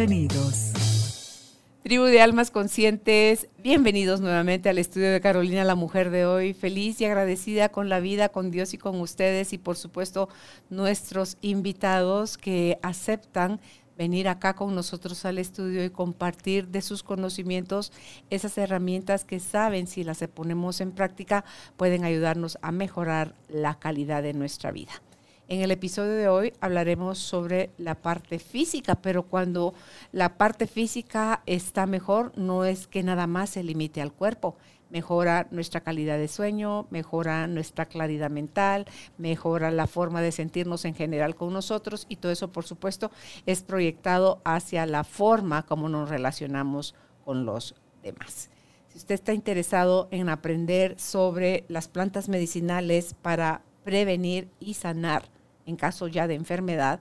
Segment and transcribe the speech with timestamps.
[0.00, 0.72] Bienvenidos.
[1.82, 6.54] Tribu de Almas Conscientes, bienvenidos nuevamente al estudio de Carolina, la mujer de hoy.
[6.54, 10.30] Feliz y agradecida con la vida, con Dios y con ustedes y por supuesto
[10.70, 13.60] nuestros invitados que aceptan
[13.98, 17.92] venir acá con nosotros al estudio y compartir de sus conocimientos
[18.30, 21.44] esas herramientas que saben si las ponemos en práctica
[21.76, 24.92] pueden ayudarnos a mejorar la calidad de nuestra vida.
[25.50, 29.74] En el episodio de hoy hablaremos sobre la parte física, pero cuando
[30.12, 34.56] la parte física está mejor, no es que nada más se limite al cuerpo
[34.90, 38.86] mejora nuestra calidad de sueño, mejora nuestra claridad mental,
[39.18, 43.10] mejora la forma de sentirnos en general con nosotros y todo eso, por supuesto,
[43.44, 48.50] es proyectado hacia la forma como nos relacionamos con los demás.
[48.88, 55.28] Si usted está interesado en aprender sobre las plantas medicinales para prevenir y sanar
[55.66, 57.00] en caso ya de enfermedad,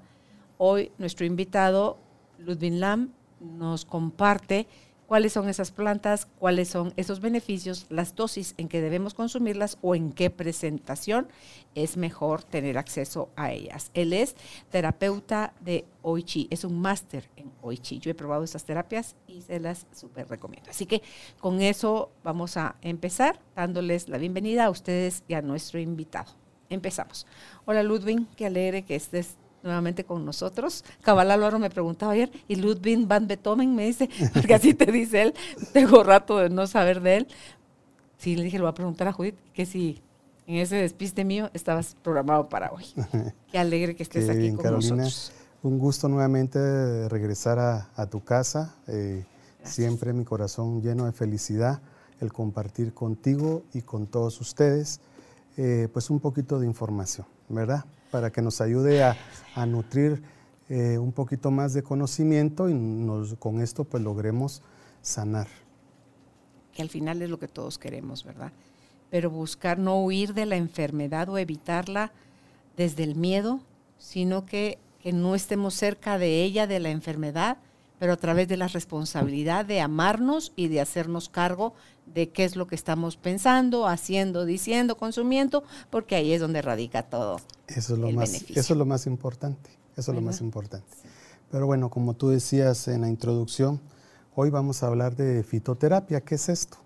[0.57, 1.97] hoy nuestro invitado,
[2.37, 4.67] Ludwig Lam, nos comparte
[5.09, 9.95] cuáles son esas plantas, cuáles son esos beneficios, las dosis en que debemos consumirlas o
[9.95, 11.27] en qué presentación
[11.73, 13.89] es mejor tener acceso a ellas.
[13.95, 14.35] Él es
[14.69, 17.97] terapeuta de Oichi, es un máster en Oichi.
[17.97, 20.69] Yo he probado estas terapias y se las súper recomiendo.
[20.69, 21.01] Así que
[21.39, 26.38] con eso vamos a empezar dándoles la bienvenida a ustedes y a nuestro invitado.
[26.69, 27.25] Empezamos.
[27.65, 30.83] Hola Ludwig, qué alegre que estés nuevamente con nosotros.
[31.01, 35.23] Cabal Álvaro me preguntaba ayer, y Ludwig van Beethoven me dice, porque así te dice
[35.23, 35.33] él,
[35.73, 37.27] tengo rato de no saber de él.
[38.17, 40.01] Sí, le dije, le voy a preguntar a Judith que si
[40.45, 42.85] en ese despiste mío estabas programado para hoy.
[43.51, 45.31] Qué alegre que estés aquí con nosotros.
[45.61, 48.75] Un gusto nuevamente regresar a, tu casa.
[48.87, 49.25] Eh,
[49.63, 51.81] siempre mi corazón lleno de felicidad
[52.21, 54.99] el compartir contigo y con todos ustedes
[55.61, 57.83] eh, pues un poquito de información, ¿verdad?
[58.11, 59.17] para que nos ayude a,
[59.65, 60.23] nutrir
[60.69, 64.61] eh, un poquito más de conocimiento y nos, con esto pues logremos
[65.01, 65.47] sanar.
[66.73, 68.53] Que al final es lo que todos queremos, ¿verdad?
[69.09, 72.13] Pero buscar no huir de la enfermedad o evitarla
[72.77, 73.59] desde el miedo,
[73.97, 77.57] sino que, que no estemos cerca de ella, de la enfermedad,
[77.99, 81.73] pero a través de la responsabilidad de amarnos y de hacernos cargo
[82.05, 87.03] de qué es lo que estamos pensando, haciendo, diciendo, consumiendo, porque ahí es donde radica
[87.03, 87.39] todo.
[87.67, 90.87] Eso es lo, más, eso es lo más importante, eso es lo más importante.
[91.51, 93.79] Pero bueno, como tú decías en la introducción,
[94.35, 96.21] hoy vamos a hablar de fitoterapia.
[96.21, 96.77] ¿Qué es esto?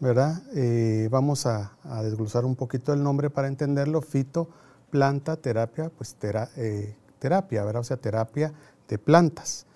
[0.00, 0.42] ¿Verdad?
[0.54, 1.72] Eh, vamos a,
[2.02, 4.00] desglosar un poquito el nombre para entenderlo.
[4.00, 4.48] Fito,
[4.90, 6.16] planta, terapia, pues
[6.56, 7.80] eh, terapia, ¿verdad?
[7.80, 8.52] O sea, terapia
[8.88, 9.66] de plantas.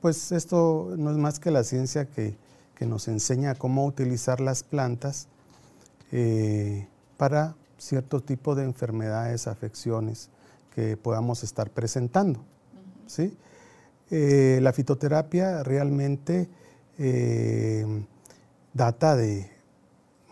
[0.00, 2.36] Pues esto no es más que la ciencia que,
[2.80, 5.28] nos enseña cómo utilizar las plantas
[6.12, 6.88] eh,
[7.18, 10.30] para cierto tipo de enfermedades, afecciones
[10.74, 12.40] que podamos estar presentando.
[13.06, 13.36] ¿sí?
[14.10, 16.48] Eh, la fitoterapia realmente
[16.96, 17.84] eh,
[18.72, 19.50] data de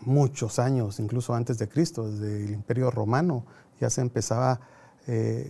[0.01, 3.45] muchos años, incluso antes de Cristo, desde el Imperio Romano,
[3.79, 4.59] ya se empezaba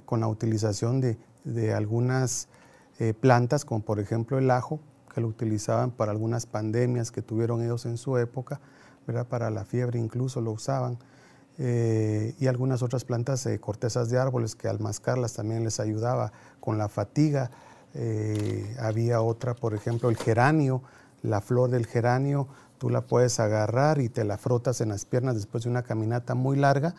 [0.05, 2.47] con la utilización de, de algunas
[3.01, 4.81] eh, plantas como por ejemplo el ajo,
[5.13, 8.59] que lo utilizaban para algunas pandemias que tuvieron ellos en su época,
[9.29, 10.99] para la fiebre incluso lo usaban,
[11.57, 16.33] eh, y algunas otras plantas, eh, cortezas de árboles que al mascarlas también les ayudaba
[16.59, 17.49] con la fatiga.
[18.79, 20.83] había otra, por ejemplo, el geranio,
[21.23, 25.35] la flor del geranio, tú la puedes agarrar y te la frotas en las piernas
[25.35, 26.93] después de una caminata muy larga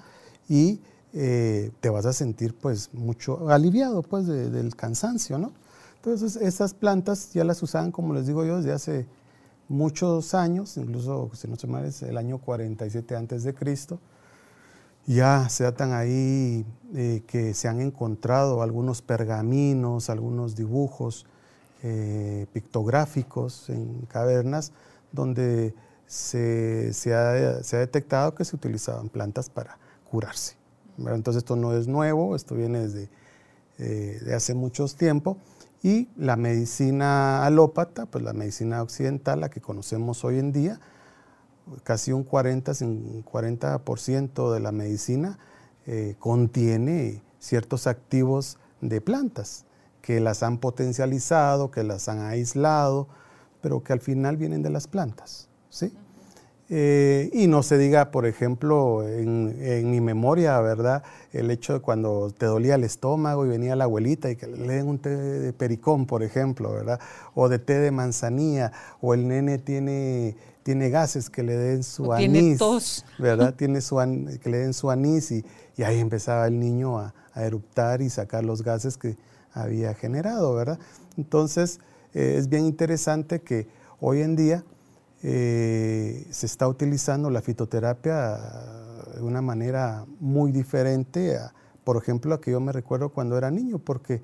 [0.49, 0.81] y
[1.13, 5.53] te vas a sentir pues mucho aliviado pues del cansancio, ¿no?
[6.03, 9.07] Entonces, esas plantas ya las usaban, como les digo yo, desde hace
[9.69, 13.99] muchos años, incluso, si no se mal, es el año 47 antes de Cristo.
[15.07, 16.65] Ya se datan ahí
[16.95, 21.27] eh, que se han encontrado algunos pergaminos, algunos dibujos
[21.83, 24.73] eh, pictográficos en cavernas
[25.13, 25.75] donde
[26.07, 27.33] se, ha,
[27.79, 29.77] detectado que se utilizaban plantas para
[30.11, 30.57] curarse.
[30.97, 33.11] Entonces esto no es nuevo, esto viene desde
[33.79, 35.37] eh, hace mucho tiempo
[35.83, 40.81] y la medicina alópata, pues la medicina occidental, la que conocemos hoy en día,
[41.85, 45.39] casi un 40, 40% de la medicina
[45.87, 49.65] eh, contiene ciertos activos de plantas
[50.03, 53.09] que las han potencializado, que las han aislado,
[53.61, 55.49] pero que al final vienen de las plantas.
[55.69, 55.95] ¿sí?
[56.73, 61.03] Eh, y no se diga, por ejemplo, en, mi memoria, ¿verdad?
[61.33, 64.75] El hecho de cuando te dolía el estómago y venía la abuelita y que le
[64.75, 67.01] den un té de pericón, por ejemplo, ¿verdad?
[67.35, 68.71] O de té de manzanilla,
[69.01, 72.31] o el nene tiene, tiene gases que le den su anís.
[72.31, 73.05] Tiene tos.
[73.19, 73.53] ¿Verdad?
[73.59, 73.97] tiene su,
[74.41, 75.45] que le den su anís y,
[75.83, 79.17] ahí empezaba el niño a, eruptar y sacar los gases que
[79.55, 80.79] había generado, ¿verdad?
[81.17, 81.81] Entonces,
[82.13, 83.67] eh, es bien interesante que
[83.99, 84.65] hoy en día
[85.23, 88.39] eh, se está utilizando la fitoterapia
[89.15, 91.39] de una manera muy diferente,
[91.85, 94.23] por ejemplo, a que yo me recuerdo cuando era niño, porque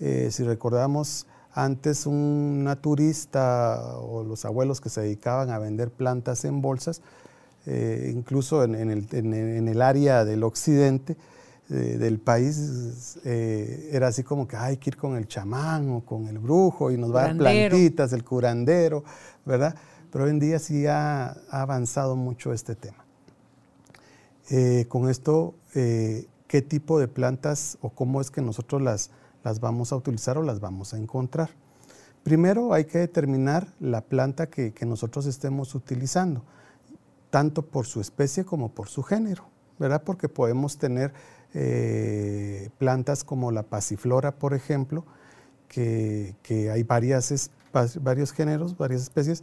[0.00, 6.44] eh, si recordamos antes un naturista o los abuelos que se dedicaban a vender plantas
[6.44, 7.00] en bolsas,
[7.64, 11.16] eh, incluso en, el, área del occidente
[11.68, 16.38] del país, era así como que hay que ir con el chamán o con el
[16.38, 19.02] brujo y nos va a dar plantitas, el curandero,
[19.46, 19.74] ¿verdad?
[20.14, 23.04] Pero hoy en día sí ha, avanzado mucho este tema.
[24.48, 29.10] Eh, con esto, eh, ¿qué tipo de plantas o cómo es que nosotros las,
[29.42, 31.50] las vamos a utilizar o las vamos a encontrar?
[32.22, 36.44] Primero hay que determinar la planta que, nosotros estemos utilizando,
[37.30, 39.46] tanto por su especie como por su género,
[39.80, 40.04] ¿verdad?
[40.04, 41.12] Porque podemos tener
[41.54, 45.04] eh, plantas como la pasiflora, por ejemplo,
[45.66, 46.36] que,
[46.72, 47.50] hay varias,
[48.00, 49.42] varios géneros, varias especies,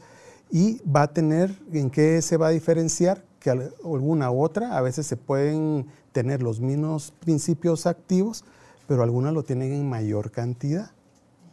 [0.51, 5.07] y va a tener en qué se va a diferenciar que alguna otra, a veces
[5.07, 8.43] se pueden tener los mismos principios activos,
[8.87, 10.91] pero algunas lo tienen en mayor cantidad.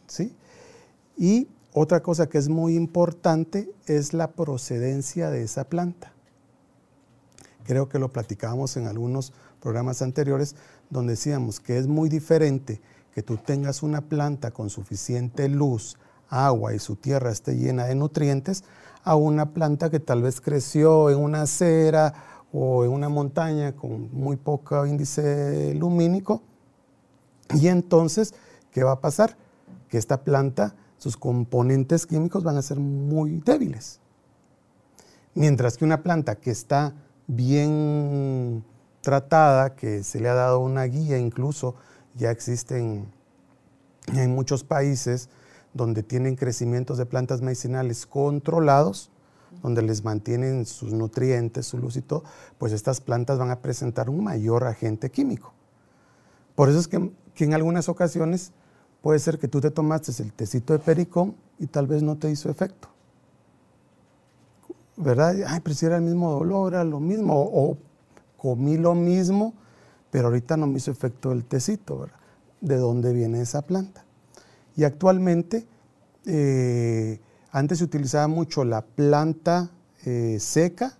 [0.05, 0.35] ¿sí?
[1.17, 6.11] Y otra cosa que es muy importante es la procedencia de esa planta.
[7.65, 10.55] Creo que lo platicábamos en algunos programas anteriores
[10.89, 12.81] donde decíamos que es muy diferente
[13.13, 15.97] que tú tengas una planta con suficiente luz,
[16.29, 18.63] agua y su tierra esté llena de nutrientes
[19.09, 22.13] a una planta que tal vez creció en una acera
[22.53, 26.43] o en una montaña con muy poco índice lumínico.
[27.55, 28.35] Y entonces,
[28.71, 29.35] ¿qué va a pasar?
[29.87, 33.99] Que esta planta, sus componentes químicos van a ser muy débiles.
[35.33, 36.93] Mientras que una planta que está
[37.25, 38.63] bien
[39.01, 41.73] tratada, que se le ha dado una guía, incluso
[42.13, 43.11] ya existen
[44.13, 45.29] en muchos países
[45.73, 49.11] donde tienen crecimientos de plantas medicinales controlados,
[49.61, 52.23] donde les mantienen sus nutrientes, su luz y todo,
[52.57, 55.53] pues estas plantas van a presentar un mayor agente químico.
[56.55, 58.51] Por eso es que, en algunas ocasiones
[59.01, 62.29] puede ser que tú te tomaste el tecito de pericón y tal vez no te
[62.29, 62.89] hizo efecto.
[64.97, 65.35] ¿Verdad?
[65.47, 67.77] Ay, pero si era el mismo dolor, era lo mismo, o, o
[68.37, 69.53] comí lo mismo,
[70.11, 72.19] pero ahorita no me hizo efecto el tecito, ¿verdad?
[72.59, 74.03] ¿De dónde viene esa planta?
[74.79, 75.67] Y actualmente,
[76.25, 77.19] eh,
[77.51, 79.71] antes se utilizaba mucho la planta
[80.05, 80.97] eh, seca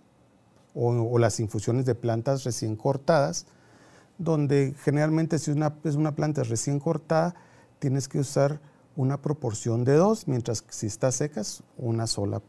[0.74, 3.46] o, las infusiones de plantas recién cortadas,
[4.18, 7.34] donde generalmente si una, es una planta recién cortada,
[7.78, 8.60] tienes que usar
[8.96, 12.42] una proporción de dos, mientras que si está seca es una sola,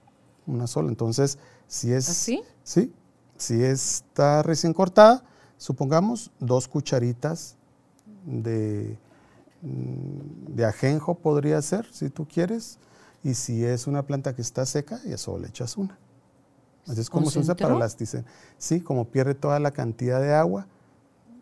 [0.47, 0.89] una sola.
[0.89, 2.09] Entonces, si es...
[2.09, 2.43] ¿Así?
[2.65, 2.93] Sí,
[3.37, 5.23] si está recién cortada,
[5.55, 7.55] supongamos dos cucharitas
[8.25, 8.97] de
[9.61, 12.79] de ajenjo podría ser, si tú quieres.
[13.23, 15.99] Y si es una planta que está seca, ya solo le echas una.
[16.87, 17.95] Así es como se usa para las
[18.57, 20.67] Sí, como pierde toda la cantidad de agua,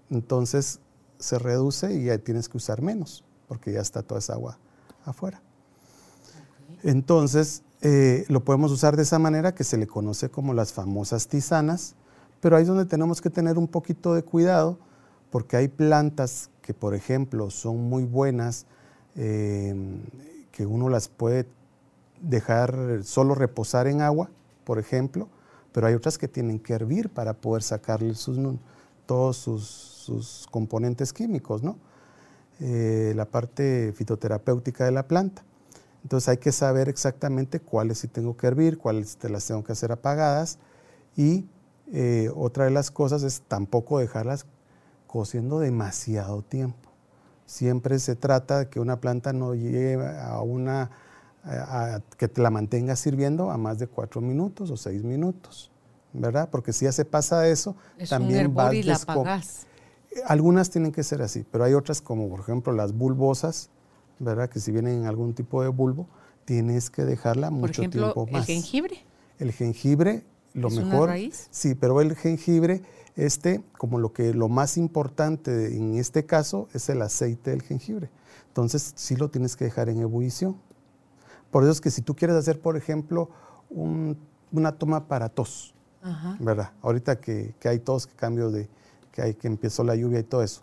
[0.09, 0.79] entonces
[1.17, 4.59] se reduce y ya tienes que usar menos, porque ya está toda esa agua
[5.05, 5.41] afuera.
[6.83, 11.27] Entonces, eh, lo podemos usar de esa manera que se le conoce como las famosas
[11.27, 11.95] tisanas,
[12.41, 14.77] pero ahí es donde tenemos que tener un poquito de cuidado,
[15.29, 18.67] porque hay plantas que, por ejemplo, son muy buenas,
[19.15, 19.73] eh,
[20.51, 21.47] que uno las puede
[22.21, 24.29] dejar solo reposar en agua,
[24.65, 25.29] por ejemplo,
[25.71, 28.13] pero hay otras que tienen que hervir para poder sacarle
[29.07, 31.75] todos sus, componentes químicos, ¿no?
[32.59, 35.43] Eh, la parte fitoterapéutica de la planta.
[36.03, 39.71] Entonces hay que saber exactamente cuáles sí tengo que hervir, cuáles te las tengo que
[39.71, 40.59] hacer apagadas
[41.17, 41.47] y
[41.91, 44.45] eh, otra de las cosas es tampoco dejarlas
[45.11, 46.89] cociendo demasiado tiempo.
[47.45, 50.91] Siempre se trata de que una planta no llegue a una,
[52.17, 55.71] que te la mantenga sirviendo a más de cuatro minutos o seis minutos,
[56.13, 56.49] ¿verdad?
[56.51, 57.75] Porque si ya se pasa eso,
[58.07, 58.99] también va y la
[60.27, 63.71] Algunas tienen que ser así, pero hay otras como por ejemplo las bulbosas,
[64.19, 64.47] ¿verdad?
[64.47, 66.07] Que si vienen en algún tipo de bulbo,
[66.45, 68.47] tienes que dejarla mucho tiempo más.
[68.47, 69.05] ¿El jengibre?
[69.39, 70.23] El jengibre
[70.53, 71.11] lo mejor.
[71.49, 72.81] Sí, pero el jengibre,
[73.15, 78.09] este, como lo que lo más importante en este caso es el aceite del jengibre.
[78.47, 80.57] Entonces, sí lo tienes que dejar en ebullición.
[81.51, 83.29] Por eso es que si tú quieres hacer, por ejemplo,
[84.51, 85.73] una toma para tos,
[86.39, 86.71] ¿verdad?
[86.81, 88.69] Ahorita que, hay tos, que cambio de,
[89.11, 90.61] que hay que empezó la lluvia y todo eso.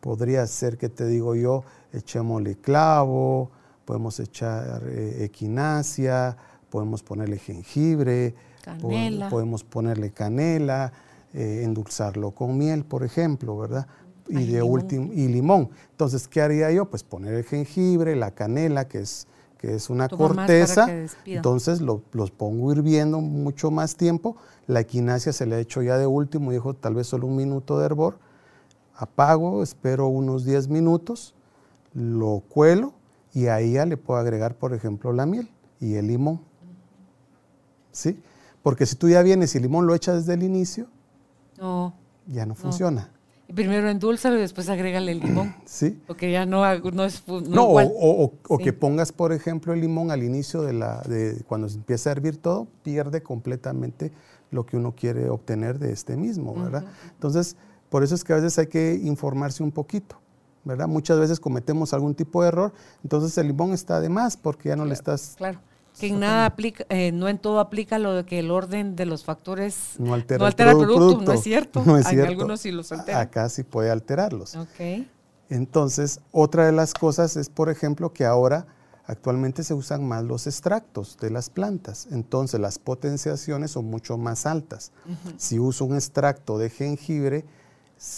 [0.00, 3.50] Podría ser que te digo yo, echémosle clavo,
[3.84, 6.36] podemos echar eh, equinacia,
[6.70, 8.34] podemos ponerle jengibre,
[9.30, 10.92] podemos ponerle canela,
[11.34, 13.86] eh, endulzarlo con miel, por ejemplo, ¿verdad?
[14.28, 15.70] Y, de último y limón.
[15.90, 16.88] Entonces, ¿qué haría yo?
[16.88, 19.26] Pues poner el jengibre, la canela, que es
[19.62, 20.88] que es una corteza,
[21.24, 24.36] entonces los pongo hirviendo mucho más tiempo,
[24.66, 27.78] la equinacia se le ha hecho ya de último, dijo tal vez solo un minuto
[27.78, 28.18] de hervor,
[28.96, 31.36] apago, espero unos 10 minutos,
[31.94, 32.92] lo cuelo
[33.32, 35.48] y ahí ya le puedo agregar, por ejemplo, la miel
[35.78, 36.40] y el limón.
[37.92, 38.20] ¿Sí?
[38.64, 40.88] Porque si tú ya vienes y el limón lo echas desde el inicio,
[41.62, 41.94] no,
[42.26, 43.08] ya no, funciona.
[43.54, 45.54] Primero endulzalo y después agrégale el limón.
[45.64, 46.02] Sí.
[46.06, 50.62] Porque ya no, no es no, O, que pongas, por ejemplo, el limón al inicio
[50.62, 54.10] de la, de cuando se empieza a hervir todo, pierde completamente
[54.50, 56.84] lo que uno quiere obtener de este mismo, ¿verdad?
[57.12, 57.56] Entonces,
[57.88, 60.16] por eso es que a veces hay que informarse un poquito,
[60.64, 60.88] ¿verdad?
[60.88, 64.76] Muchas veces cometemos algún tipo de error, entonces el limón está de más porque ya
[64.76, 65.34] no le estás...
[65.36, 65.60] Claro.
[65.98, 69.06] Que en nada aplica, eh, no en todo aplica lo de que el orden de
[69.06, 71.82] los factores no altera, el, producto, no es cierto.
[71.86, 72.30] No es cierto.
[72.30, 73.20] algunos sí los altera.
[73.20, 74.56] Acá sí puede alterarlos.
[74.56, 75.08] Okay.
[75.50, 78.66] Entonces, otra de las cosas es, por ejemplo, que ahora
[79.04, 82.08] actualmente se usan más los extractos de las plantas.
[82.10, 84.92] Entonces, las potenciaciones son mucho más altas.
[85.36, 87.44] Si uso un extracto de jengibre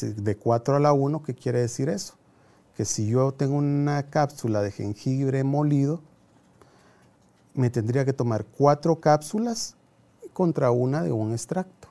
[0.01, 2.15] de 4 a la 1, ¿qué quiere decir eso?
[2.77, 6.03] Que si yo tengo una cápsula de jengibre molido,
[7.55, 9.77] me tendría que tomar cuatro cápsulas
[10.33, 11.89] contra una de un extracto.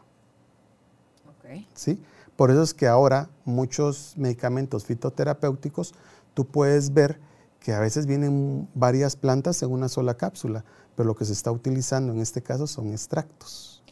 [1.74, 2.02] ¿Sí?
[2.36, 5.94] Por eso es que ahora muchos medicamentos fitoterapéuticos,
[6.34, 7.20] tú puedes ver
[7.60, 10.66] que a veces vienen varias plantas en una sola cápsula,
[10.96, 13.84] pero lo que se está utilizando en este caso son extractos.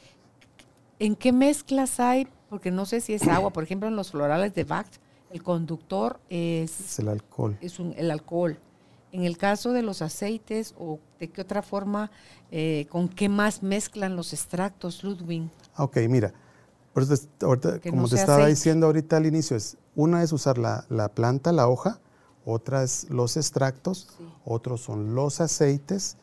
[1.00, 2.28] ¿En qué mezclas hay?
[2.50, 4.88] Porque no sé si es agua, por ejemplo, en los florales de Bach,
[5.32, 7.58] el conductor es, es el alcohol.
[7.62, 8.60] Es el alcohol.
[9.12, 12.12] En el caso de los aceites o de qué otra forma,
[12.52, 15.50] eh, con qué más mezclan los extractos, Ludwig.
[15.78, 16.34] Ok, mira,
[16.94, 22.00] como te estaba diciendo ahorita al inicio, es una es usar la, planta, la hoja,
[22.46, 24.10] otra es los extractos,
[24.44, 26.18] otros son los aceites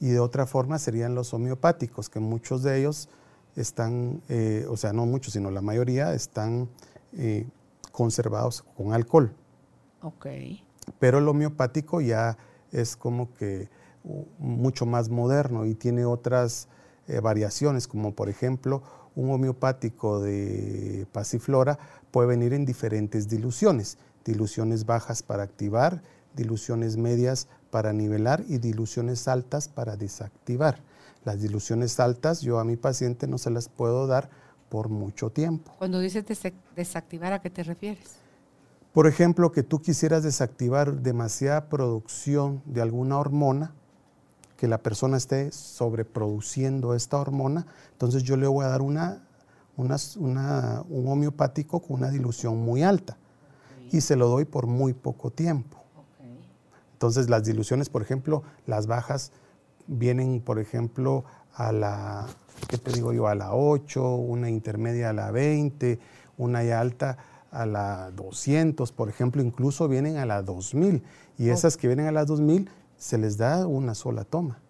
[0.00, 3.08] y de otra forma serían los homeopáticos, que muchos de ellos
[3.56, 6.68] están, eh, o sea, no muchos, sino la mayoría están
[7.12, 7.46] eh,
[7.92, 9.32] conservados con alcohol.
[10.02, 10.26] Ok.
[10.98, 12.36] Pero el homeopático ya
[12.72, 13.68] es como que
[14.38, 16.68] mucho más moderno y tiene otras
[17.06, 18.82] eh, variaciones, como por ejemplo
[19.14, 21.78] un homeopático de pasiflora
[22.10, 26.02] puede venir en diferentes diluciones, diluciones bajas para activar,
[26.34, 30.80] diluciones medias para nivelar y diluciones altas para desactivar.
[31.24, 34.28] Las diluciones altas yo a mi paciente no se las puedo dar
[34.68, 35.72] por mucho tiempo.
[35.78, 36.24] Cuando dices
[36.74, 38.23] desactivar, ¿a qué te refieres?
[38.94, 43.74] Por ejemplo, que tú quisieras desactivar demasiada producción de alguna hormona,
[44.56, 49.20] que la persona esté sobreproduciendo esta hormona, entonces yo le voy a dar una,
[49.76, 53.16] un homeopático con una dilución muy alta
[53.90, 55.76] y se lo doy por muy poco tiempo.
[56.92, 59.32] Entonces las diluciones, por ejemplo, las bajas
[59.88, 62.28] vienen, por ejemplo, a la,
[62.68, 63.26] ¿qué te digo yo?
[63.26, 65.98] A la 8, una intermedia a la 20,
[66.38, 67.18] una ya alta
[67.54, 71.02] a la 200, por ejemplo, incluso vienen a la 2000.
[71.38, 74.60] Y esas que vienen a las 2000 se les da una sola toma.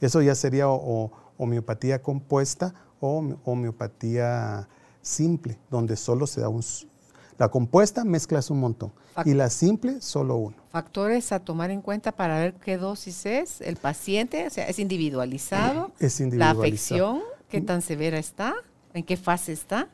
[0.00, 4.68] Eso ya sería homeopatía compuesta o homeopatía
[5.00, 6.62] simple, donde solo se da un...
[7.38, 8.92] La compuesta mezclas un montón
[9.24, 10.56] y la simple solo uno.
[10.70, 14.78] Factores a tomar en cuenta para ver qué dosis es el paciente, o sea, es
[14.78, 15.92] individualizado.
[15.98, 16.62] Es individualizado.
[16.62, 18.54] La afección, qué tan severa está,
[18.92, 19.88] en qué fase está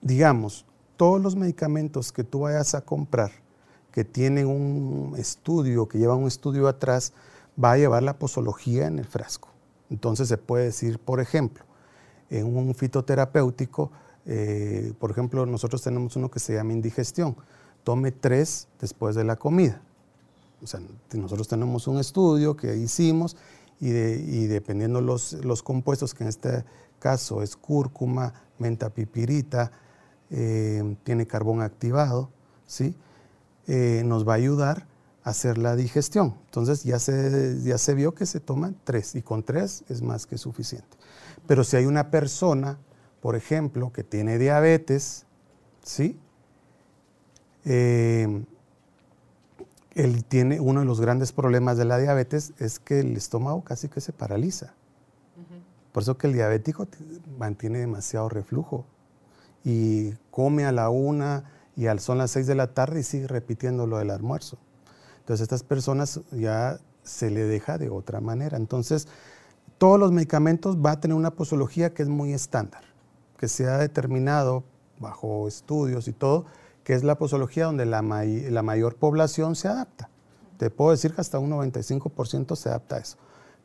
[0.00, 0.64] digamos,
[0.96, 3.30] todos los medicamentos que tú vayas a comprar,
[3.92, 7.12] que tienen un estudio, que llevan un estudio atrás,
[7.62, 9.48] va a llevar la posología en el frasco.
[9.90, 11.64] Entonces se puede decir, por ejemplo,
[12.30, 13.90] en un fitoterapéutico,
[14.26, 17.36] eh, por ejemplo, nosotros tenemos uno que se llama indigestión.
[17.84, 19.80] Tome tres después de la comida.
[20.62, 20.80] O sea,
[21.14, 23.36] nosotros tenemos un estudio que hicimos
[23.80, 26.64] y, y dependiendo los, los compuestos, que en este
[26.98, 29.70] caso es cúrcuma, menta pipirita,
[30.30, 32.30] eh, tiene carbón activado,
[32.66, 32.94] ¿sí?
[33.66, 34.86] Eh, nos va a ayudar
[35.28, 36.34] hacer la digestión.
[36.46, 40.26] Entonces ya se, ya se vio que se toman tres y con tres es más
[40.26, 40.96] que suficiente.
[41.46, 42.78] Pero si hay una persona,
[43.20, 45.26] por ejemplo, que tiene diabetes,
[45.82, 46.18] ¿sí?
[47.64, 48.44] Eh,
[49.94, 53.88] él tiene uno de los grandes problemas de la diabetes es que el estómago casi
[53.88, 54.74] que se paraliza.
[55.92, 56.86] Por eso que el diabético
[57.38, 58.84] mantiene demasiado reflujo
[59.64, 61.44] y come a la una
[61.76, 64.58] y al son las seis de la tarde y sigue repitiendo lo del almuerzo.
[65.20, 68.56] Entonces, estas personas ya se le deja de otra manera.
[68.56, 69.08] Entonces,
[69.78, 72.82] todos los medicamentos van a tener una posología que es muy estándar,
[73.36, 74.64] que se ha determinado
[74.98, 76.46] bajo estudios y todo,
[76.82, 80.10] que es la posología donde la, la mayor población se adapta.
[80.56, 83.18] Te puedo decir que hasta un 95% se adapta a eso,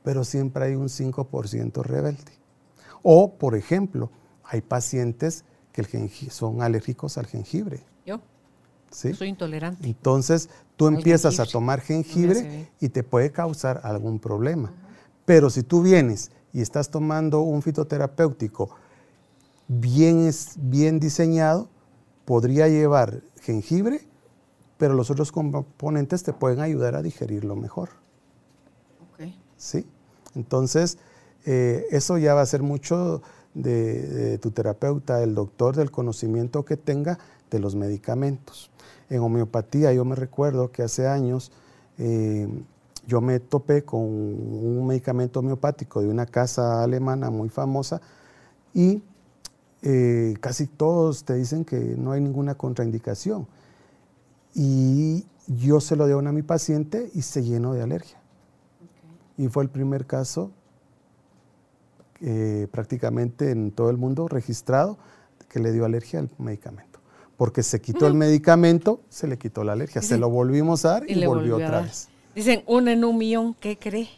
[0.03, 2.33] pero siempre hay un 5% rebelde.
[3.01, 4.11] O, por ejemplo,
[4.43, 7.81] hay pacientes que son alérgicos al jengibre.
[8.05, 8.21] Yo.
[8.91, 9.13] ¿Sí?
[9.13, 9.85] Soy intolerante.
[9.85, 14.71] Entonces, tú empiezas a tomar jengibre y te puede causar algún problema.
[15.25, 18.75] Pero si tú vienes y estás tomando un fitoterapéutico
[19.67, 21.69] bien, bien diseñado,
[22.25, 24.01] podría llevar jengibre,
[24.77, 27.89] pero los otros componentes te pueden ayudar a digerirlo mejor.
[29.13, 29.41] Okay.
[29.57, 29.87] ¿Sí?
[30.35, 30.99] Entonces,
[31.45, 33.21] eh, eso ya va a ser mucho
[33.53, 37.19] de, tu terapeuta, el doctor, del conocimiento que tenga
[37.51, 38.71] de los medicamentos.
[39.09, 41.51] En homeopatía yo me recuerdo que hace años
[41.97, 42.47] eh,
[43.05, 48.01] yo me topé con un medicamento homeopático de una casa alemana muy famosa
[48.73, 49.03] y
[49.81, 53.47] eh, casi todos te dicen que no hay ninguna contraindicación.
[54.55, 58.17] Y yo se lo di a mi paciente y se llenó de alergia.
[59.37, 60.51] Y fue el primer caso
[62.21, 64.97] eh, prácticamente en todo el mundo registrado
[65.49, 66.99] que le dio alergia al medicamento.
[67.37, 70.01] Porque se quitó el medicamento, se le quitó la alergia.
[70.01, 72.09] Se lo volvimos a dar y, volvió, otra vez.
[72.35, 74.09] Dicen, uno en un millón, ¿qué cree?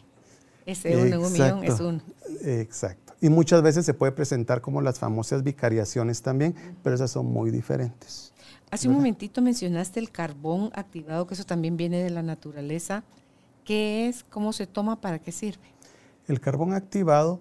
[0.64, 2.00] Ese uno en un millón es uno.
[2.42, 3.14] Exacto.
[3.20, 7.50] Y muchas veces se puede presentar como las famosas vicariaciones también, pero esas son muy
[7.50, 8.32] diferentes.
[8.70, 13.04] Hace un momentito mencionaste el carbón activado, que eso también viene de la naturaleza.
[13.64, 14.24] ¿Qué es?
[14.24, 15.00] ¿Cómo se toma?
[15.00, 15.64] ¿Para qué sirve?
[16.28, 17.40] El carbón activado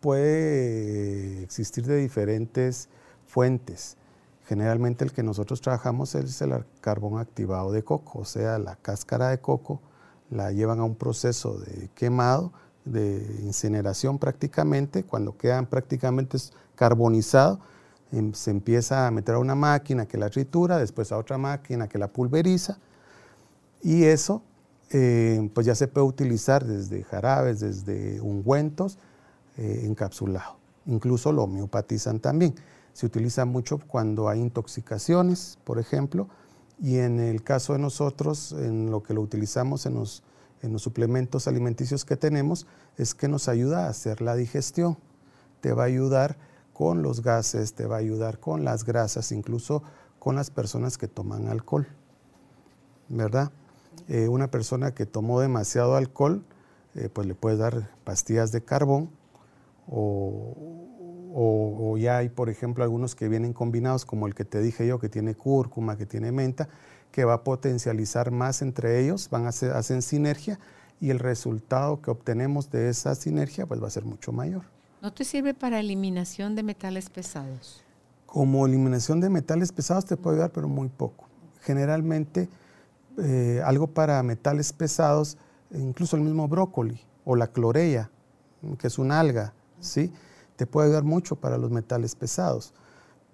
[0.00, 2.88] puede existir de diferentes
[3.26, 3.96] fuentes.
[4.46, 9.28] Generalmente el que nosotros trabajamos es el carbón activado de coco, o sea, la cáscara
[9.28, 9.80] de coco
[10.30, 12.52] la llevan a un proceso de quemado,
[12.84, 16.38] de incineración prácticamente, cuando quedan prácticamente
[16.74, 17.60] carbonizado,
[18.12, 21.88] em, se empieza a meter a una máquina que la tritura, después a otra máquina
[21.88, 22.78] que la pulveriza,
[23.82, 24.42] y eso
[24.90, 28.98] eh, pues ya se puede utilizar desde jarabes, desde ungüentos,
[29.58, 30.56] eh, encapsulado.
[30.86, 32.54] Incluso lo homeopatizan también.
[32.92, 36.28] Se utiliza mucho cuando hay intoxicaciones, por ejemplo,
[36.80, 40.22] y en el caso de nosotros, en lo que lo utilizamos en los,
[40.62, 44.96] en los suplementos alimenticios que tenemos, es que nos ayuda a hacer la digestión.
[45.60, 46.36] Te va a ayudar
[46.72, 49.82] con los gases, te va a ayudar con las grasas, incluso
[50.20, 51.88] con las personas que toman alcohol.
[53.08, 53.50] ¿Verdad?
[54.06, 56.44] Eh, una persona que tomó demasiado alcohol,
[56.94, 59.17] eh, pues le puede dar pastillas de carbón
[59.90, 64.98] o, ya hay, por ejemplo, algunos que vienen combinados, como el que te dije yo,
[64.98, 66.68] que tiene cúrcuma, que tiene menta,
[67.10, 70.58] que va a potencializar más entre ellos, van a hacer, hacen sinergia
[71.00, 74.62] y el resultado que obtenemos de esa sinergia pues va a ser mucho mayor.
[75.00, 77.82] ¿No te sirve para eliminación de metales pesados?
[78.26, 81.26] Como eliminación de metales pesados te puede ayudar, pero muy poco.
[81.60, 82.48] Generalmente
[83.18, 85.38] eh, algo para metales pesados,
[85.72, 88.10] incluso el mismo brócoli o la clorea,
[88.78, 90.12] que es una alga, ¿sí?
[90.56, 92.74] Te puede ayudar mucho para los metales pesados.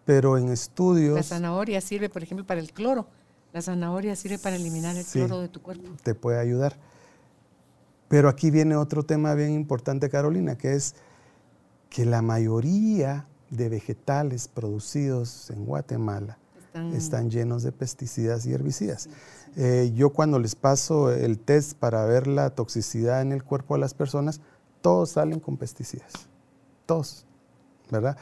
[0.05, 1.15] Pero en estudios...
[1.15, 3.07] La zanahoria sirve, por ejemplo, para el cloro.
[3.55, 5.89] La zanahoria sirve para eliminar el cloro de tu cuerpo.
[6.03, 6.77] Te puede ayudar.
[8.09, 10.97] Pero aquí viene otro tema bien importante, Carolina, que es
[11.89, 16.39] que la mayoría de vegetales producidos en Guatemala
[16.93, 19.09] están, llenos de pesticidas y herbicidas.
[19.57, 23.81] Eh, yo cuando les paso el test para ver la toxicidad en el cuerpo de
[23.81, 24.41] las personas,
[24.83, 26.29] todos salen con pesticidas
[26.87, 27.27] todos,
[27.91, 28.17] ¿verdad?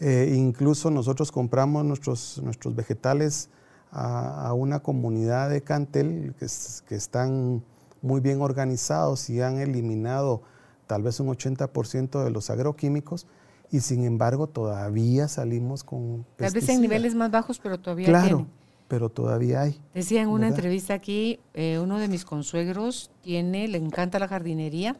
[0.00, 3.48] Eh, incluso nosotros compramos nuestros, nuestros vegetales
[3.92, 6.46] a, una comunidad de Cantel que,
[6.88, 7.62] que, están
[8.00, 10.42] muy bien organizados y han eliminado
[10.86, 13.26] tal vez un 80% de los agroquímicos
[13.70, 18.46] y sin embargo todavía salimos con Tal vez en niveles más bajos, pero todavía Claro,
[18.88, 19.80] pero todavía hay.
[19.94, 24.96] Decía en una entrevista aquí, eh, uno de mis consuegros tiene, le encanta la jardinería,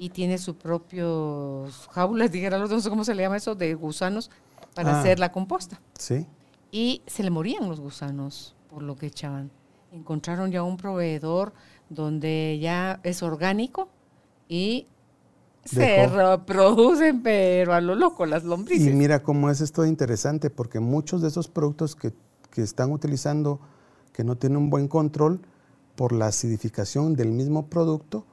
[0.00, 4.30] y tiene sus propios jaulas, dijera, no sé cómo se le llama eso, de gusanos
[4.74, 5.00] para ah.
[5.00, 5.78] hacer la composta.
[5.98, 6.26] Sí.
[6.72, 9.50] Y se le morían los gusanos por lo que echaban.
[9.92, 11.52] Encontraron ya un proveedor
[11.90, 13.90] donde ya es orgánico
[14.48, 14.86] y
[15.66, 18.88] se reproducen, pero a lo loco las lombrices.
[18.88, 22.14] Y mira cómo es esto interesante, porque muchos de esos productos que,
[22.50, 23.60] que están utilizando,
[24.14, 25.42] que no tienen un buen control,
[25.94, 28.24] por la acidificación del mismo producto,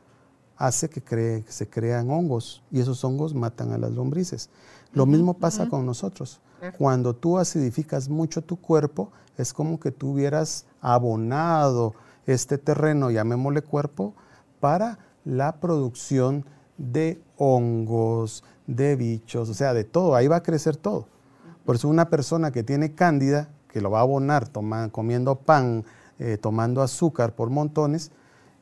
[0.57, 4.49] hace que, cree, que se crean hongos y esos hongos matan a las lombrices.
[4.93, 6.39] Lo mismo pasa con nosotros.
[6.77, 11.93] Cuando tú acidificas mucho tu cuerpo, es como que tú hubieras abonado
[12.25, 14.15] este terreno, llamémosle cuerpo,
[14.59, 16.45] para la producción
[16.77, 20.15] de hongos, de bichos, o sea, de todo.
[20.15, 21.07] Ahí va a crecer todo.
[21.65, 24.49] Por eso una persona que tiene cándida, que lo va a abonar
[24.91, 25.85] comiendo pan,
[26.17, 28.11] eh, tomando azúcar por montones,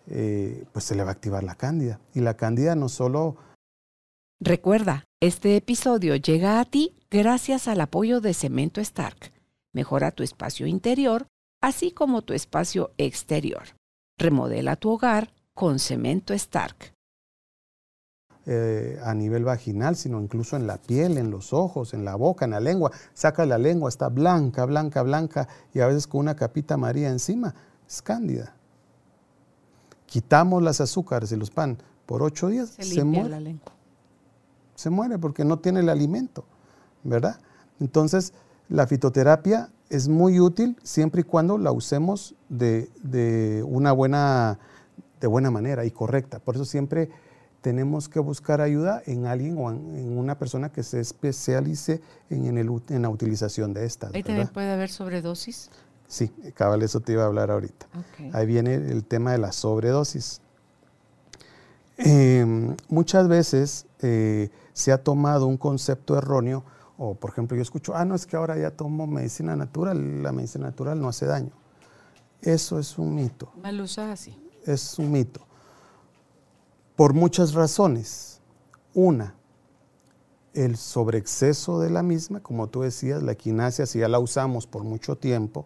[0.07, 1.99] eh, pues se le va a activar la cándida.
[2.13, 3.37] Y la cándida no solo...
[4.39, 9.31] Recuerda, este episodio llega a ti gracias al apoyo de Cemento Stark.
[9.73, 11.27] Mejora tu espacio interior,
[11.61, 13.63] así como tu espacio exterior.
[14.17, 16.93] Remodela tu hogar con Cemento Stark.
[18.47, 22.45] Eh, a nivel vaginal, sino incluso en la piel, en los ojos, en la boca,
[22.45, 22.91] en la lengua.
[23.15, 27.55] Saca la lengua, está blanca, blanca, blanca, y a veces con una capita amarilla encima.
[27.87, 28.54] Es cándida.
[30.05, 33.29] Quitamos las azúcares y los pan por ocho días, se, muere.
[33.29, 33.71] La lengua.
[34.75, 36.45] Se muere porque no tiene el alimento,
[37.03, 37.39] ¿verdad?
[37.79, 38.33] Entonces,
[38.69, 44.59] la fitoterapia es muy útil siempre y cuando la usemos de, de una buena,
[45.19, 46.39] de buena manera y correcta.
[46.39, 47.09] Por eso siempre
[47.65, 52.69] tenemos que buscar ayuda en alguien o en, una persona que se especialice en, el,
[52.89, 54.13] en la utilización de estas.
[54.13, 55.71] ¿Ahí también puede haber sobredosis?
[56.07, 57.87] Sí, cabal, eso te iba a hablar ahorita.
[58.33, 60.41] Ahí viene el tema de la sobredosis.
[61.97, 66.63] Em, muchas veces eh, se ha tomado un concepto erróneo,
[66.97, 70.31] o por ejemplo yo escucho, ah, no, es que ahora ya tomo medicina natural, la
[70.31, 71.51] medicina natural no hace daño.
[72.41, 73.51] Eso es un mito.
[73.61, 74.37] Mal usada, sí.
[74.65, 75.45] Es un mito
[76.95, 78.39] por muchas razones.
[78.93, 79.35] Una,
[80.53, 84.83] el sobreexceso de la misma, como tú decías, la equinacia, si ya la usamos por
[84.83, 85.65] mucho tiempo,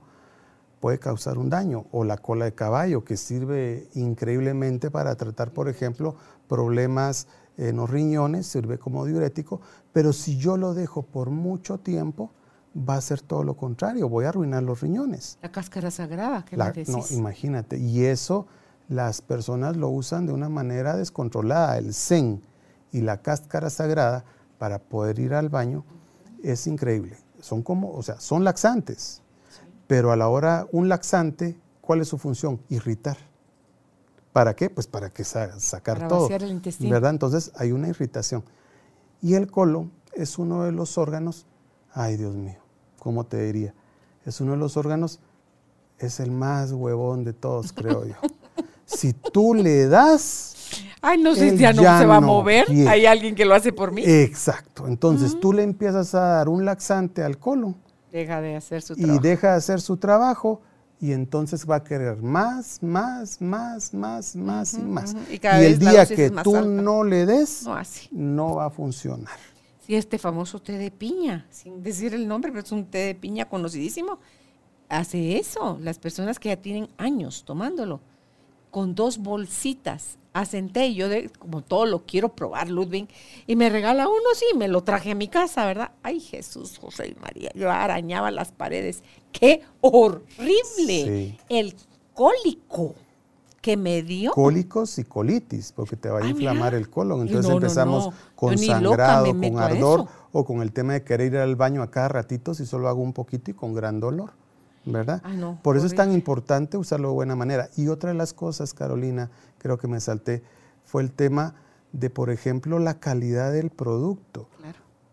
[0.80, 1.86] puede causar un daño.
[1.92, 6.16] O la cola de caballo, que sirve increíblemente para tratar, por ejemplo,
[6.48, 9.60] problemas en los riñones, sirve como diurético,
[9.92, 12.32] pero si yo lo dejo por mucho tiempo,
[12.78, 15.38] va a ser todo lo contrario, voy a arruinar los riñones.
[15.42, 16.90] La cáscara sagrada, ¿qué me decís?
[16.90, 17.78] No, imagínate.
[17.78, 18.48] Y eso
[18.88, 21.78] las personas lo usan de una manera descontrolada.
[21.78, 22.42] El zen
[22.92, 24.24] y la cáscara sagrada
[24.58, 25.84] para poder ir al baño
[26.44, 27.18] es increíble.
[27.40, 29.22] Son como, o sea, son laxantes,
[29.90, 32.62] pero a la hora un laxante, ¿cuál es su función?
[32.70, 33.18] Irritar.
[34.32, 34.70] ¿Para qué?
[34.70, 36.30] Pues para que sacar para todo.
[36.30, 36.92] El intestino.
[36.92, 37.10] ¿Verdad?
[37.10, 38.44] Entonces hay una irritación.
[39.20, 41.48] Y el colon es uno de los órganos,
[41.92, 42.60] ay Dios mío,
[43.00, 43.74] ¿cómo te diría?
[44.28, 45.22] Es uno de los órganos,
[45.98, 48.14] es el más huevón de todos, creo yo.
[48.86, 50.56] Si tú le das...
[51.02, 52.68] Ay, no sé, ya no se va a mover.
[52.88, 54.04] Hay alguien que lo hace por mí.
[54.06, 54.86] Exacto.
[54.86, 57.89] Entonces tú le empiezas a dar un laxante al colon.
[58.12, 59.16] Deja de hacer su trabajo.
[59.16, 60.62] Y deja de hacer su trabajo
[61.02, 65.16] y entonces va a querer más, más, más, más, más y más.
[65.30, 67.80] Y, el día que tú no le des, no,
[68.12, 69.38] no, va a funcionar.
[69.86, 73.16] Sí, este famoso té de piña, sin decir el nombre, pero es un té de
[73.16, 74.20] piña conocidísimo,
[74.90, 75.78] hace eso.
[75.82, 78.02] Las personas que ya tienen años tomándolo
[78.70, 80.18] con dos bolsitas.
[80.40, 83.08] Asenté y yo, de, como todo lo quiero probar, Ludwig,
[83.48, 85.92] y me regala uno, sí, me lo traje a mi casa, ¿verdad?
[86.04, 89.04] Ay, Jesús, José y María, yo arañaba las paredes.
[89.32, 91.38] ¡Qué horrible!
[91.50, 91.76] El
[92.14, 92.96] cólico
[93.62, 94.32] que me dio.
[94.32, 97.28] Cólicos y colitis, porque te va a inflamar el colon.
[97.28, 101.82] Entonces empezamos con sangrado, con ardor, o con el tema de querer ir al baño
[101.82, 104.32] a cada ratito si solo hago un poquito y con gran dolor.
[104.86, 105.22] ¿Verdad?
[105.62, 107.70] Por eso es tan importante usarlo de buena manera.
[107.76, 110.44] Y otra de las cosas, Carolina, creo que me salté,
[110.84, 111.56] fue el tema
[111.92, 114.48] de, por ejemplo, la calidad del producto.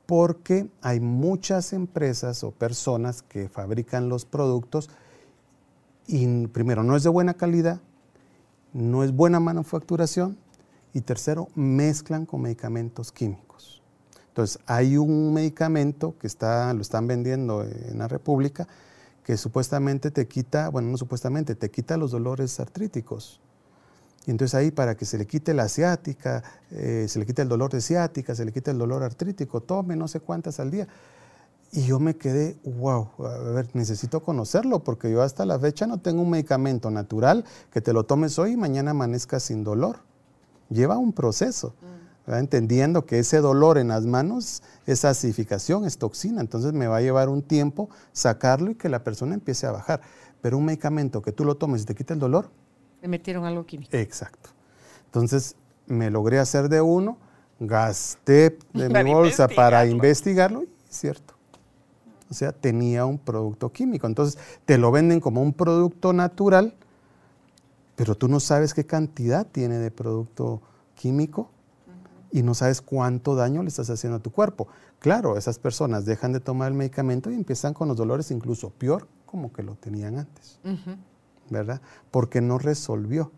[0.07, 4.89] Porque hay muchas empresas o personas que fabrican los productos
[6.07, 7.81] y primero no es de buena calidad,
[8.73, 10.39] no es buena manufacturación
[10.93, 13.83] y tercero mezclan con medicamentos químicos.
[14.29, 18.69] Entonces hay un medicamento que está, lo están vendiendo en la República
[19.27, 23.41] que supuestamente te quita, bueno, no supuestamente, te quita los dolores artríticos.
[24.25, 27.49] Y entonces ahí para que se le quite la ciática, eh, se le quite el
[27.49, 30.87] dolor de ciática, se le quite el dolor artrítico, tome no sé cuántas al día.
[31.73, 35.99] Y yo me quedé, wow, a ver, necesito conocerlo porque yo hasta la fecha no
[35.99, 39.97] tengo un medicamento natural que te lo tomes hoy y mañana amanezca sin dolor.
[40.71, 41.75] Lleva un proceso.
[41.83, 46.97] Mm entendiendo que ese dolor en las manos es acidificación, es toxina, entonces me va
[46.97, 50.01] a llevar un tiempo sacarlo y que la persona empiece a bajar.
[50.43, 52.51] pero un medicamento que tú lo tomes y te quita el dolor.
[53.01, 53.97] Le metieron algo químico.
[53.97, 54.51] Exacto.
[55.07, 57.19] Entonces me logré hacer de uno,
[57.59, 61.35] gasté de mi bolsa para investigarlo y es cierto.
[62.29, 64.07] O sea, tenía un producto químico.
[64.07, 66.75] Entonces te lo venden como un producto natural,
[67.95, 70.61] pero tú no sabes qué cantidad tiene de producto
[70.95, 71.51] químico
[72.37, 74.69] y no sabes cuánto daño le estás haciendo a tu cuerpo.
[74.99, 79.09] Claro, esas personas dejan de tomar el medicamento y empiezan con los dolores incluso peor
[79.25, 80.61] como que lo tenían antes,
[81.49, 81.81] ¿verdad?
[82.11, 83.33] Porque no resolvió.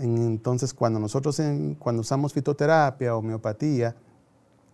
[0.00, 1.40] Entonces, cuando nosotros
[1.78, 3.94] cuando usamos fitoterapia, homeopatía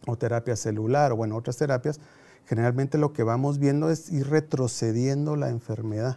[0.07, 2.01] o terapia celular o bueno, otras terapias,
[2.47, 6.17] generalmente lo que vamos viendo es ir retrocediendo la enfermedad.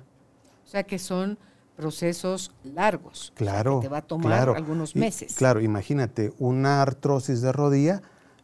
[0.63, 1.37] O sea que son
[1.75, 3.34] procesos largos.
[3.36, 3.79] Claro.
[3.79, 5.34] que te va a tomar algunos meses.
[5.36, 8.01] claro, imagínate, una artrosis de rodilla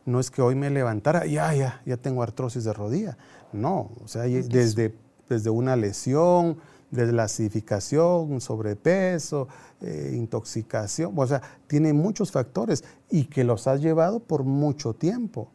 [0.08, 3.18] no es que hoy me levantara, ya, ya, ya tengo artrosis de rodilla.
[3.52, 4.96] No, o sea, desde,
[5.28, 6.58] desde una lesión,
[6.90, 9.50] desde la acidificación, sobrepeso,
[9.82, 15.50] eh, intoxicación, o sea, tiene muchos factores y que los has llevado por mucho tiempo,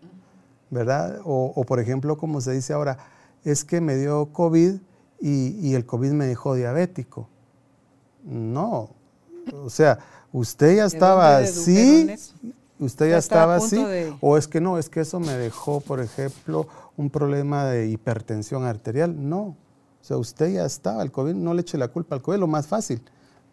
[0.70, 1.20] ¿verdad?
[1.24, 2.98] O, por ejemplo, como se dice ahora,
[3.44, 4.74] es que me dio COVID
[5.18, 7.28] y, y el COVID me dejó diabético.
[8.24, 8.90] No,
[9.52, 9.98] o sea,
[10.32, 12.10] usted ya estaba así,
[12.78, 13.84] usted ya estaba así,
[14.20, 18.64] o es que no, es que eso me dejó, por ejemplo, un problema de hipertensión
[18.64, 19.28] arterial.
[19.28, 19.40] No,
[20.02, 22.46] o sea, usted ya estaba, el COVID, no le eche la culpa al COVID, lo
[22.46, 23.02] más fácil,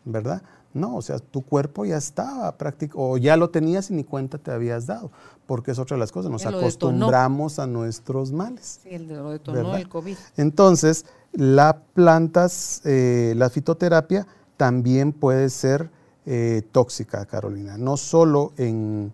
[0.06, 0.42] ¿verdad?
[0.72, 4.38] No, o sea, tu cuerpo ya estaba práctico, o ya lo tenías y ni cuenta
[4.38, 5.12] te habías dado,
[5.48, 8.80] porque es otra de las cosas, nos acostumbramos a nuestros males.
[8.84, 10.16] Sí, el lo detonó el COVID.
[10.38, 14.28] Entonces, las plantas, eh, la fitoterapia,
[14.60, 15.90] también puede ser
[16.26, 19.14] eh, tóxica, Carolina, no solo en,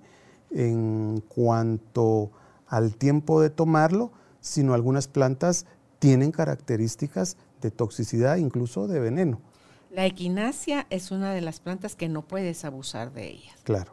[1.27, 2.31] cuanto
[2.65, 5.67] al tiempo de tomarlo, sino algunas plantas
[5.99, 9.39] tienen características de toxicidad, incluso de veneno.
[9.91, 13.55] La equinacia es una de las plantas que no puedes abusar de ellas.
[13.63, 13.91] Claro.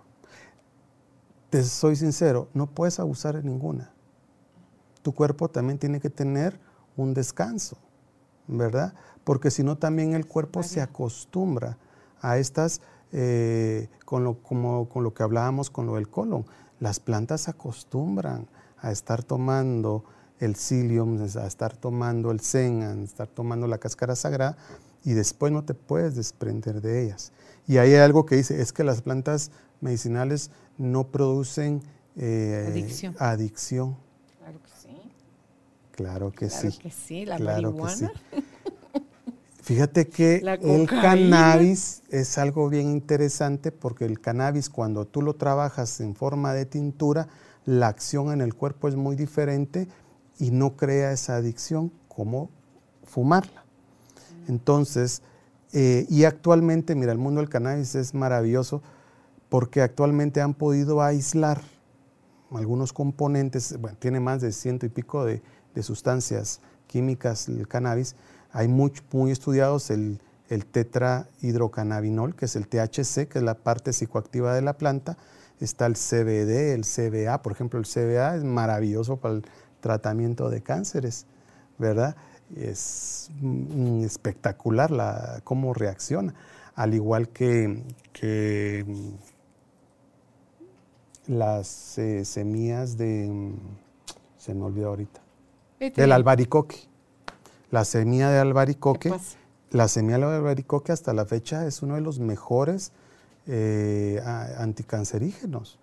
[1.51, 3.93] Te soy sincero, no puedes abusar de ninguna.
[5.03, 6.59] Tu cuerpo también tiene que tener
[6.97, 7.77] un descanso,
[8.47, 8.95] ¿verdad?
[9.25, 11.79] Porque si no también el cuerpo se acostumbra
[12.21, 12.81] a estas,
[13.13, 16.47] eh, con, lo, como, con lo que hablábamos con lo del colon.
[16.81, 18.47] Las plantas se acostumbran
[18.79, 20.05] a estar tomando
[20.41, 24.57] el psyllium, a estar tomando el zen, a estar tomando la cáscara sagrada
[25.05, 27.33] y después no te puedes desprender de ellas.
[27.67, 31.83] Y hay algo que dice, es que las plantas medicinales no producen
[32.17, 32.67] eh,
[33.19, 33.97] adicción.
[34.39, 35.13] Claro que sí.
[35.93, 36.79] Claro que claro sí.
[36.79, 38.13] Que sí, la marihuana.
[39.63, 46.01] Fíjate que el cannabis es algo bien interesante porque el cannabis cuando tú lo trabajas
[46.01, 47.29] en forma de tintura,
[47.65, 49.87] la acción en el cuerpo es muy diferente
[50.41, 52.51] y no crea esa adicción como
[53.05, 53.65] fumarla.
[54.49, 55.23] Entonces,
[55.73, 58.83] eh, y actualmente, mira, el mundo del cannabis es maravilloso
[59.49, 61.63] porque actualmente han podido aislar
[62.51, 65.41] algunos componentes, bueno, tiene más de ciento y pico de,
[65.73, 68.17] de sustancias químicas el cannabis,
[68.53, 70.21] hay muy, muy estudiados el,
[70.53, 75.17] el tetrahidrocannabinol, que es el THC, que es la parte psicoactiva de la planta.
[75.61, 77.41] Está el CBD, el CBA.
[77.41, 79.45] Por ejemplo, el CBA es maravilloso para el
[79.81, 81.27] tratamiento de cánceres,
[81.79, 82.17] ¿verdad?
[82.55, 83.31] Es
[84.03, 86.35] espectacular la, cómo reacciona.
[86.75, 87.83] Al igual que,
[91.27, 93.53] las eh, semillas de,
[94.37, 95.21] se me olvidó ahorita,
[95.79, 96.92] del albaricoque.
[97.73, 99.15] La semilla de albaricoque,
[99.71, 102.93] la semilla de albaricoque hasta la fecha es uno de los mejores
[103.47, 104.23] eh,
[104.59, 105.79] anticancerígenos.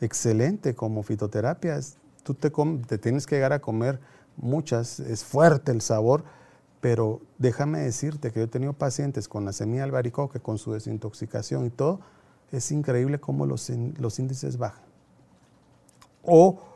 [0.00, 1.80] Excelente como fitoterapia.
[2.22, 2.52] tú te,
[2.86, 3.98] te tienes que llegar a comer
[4.36, 6.22] muchas, es fuerte el sabor,
[6.80, 10.72] pero déjame decirte que yo he tenido pacientes con la semilla de albaricoque, con su
[10.72, 11.98] desintoxicación y todo,
[12.52, 14.84] es increíble cómo los, los índices bajan.
[16.22, 16.69] O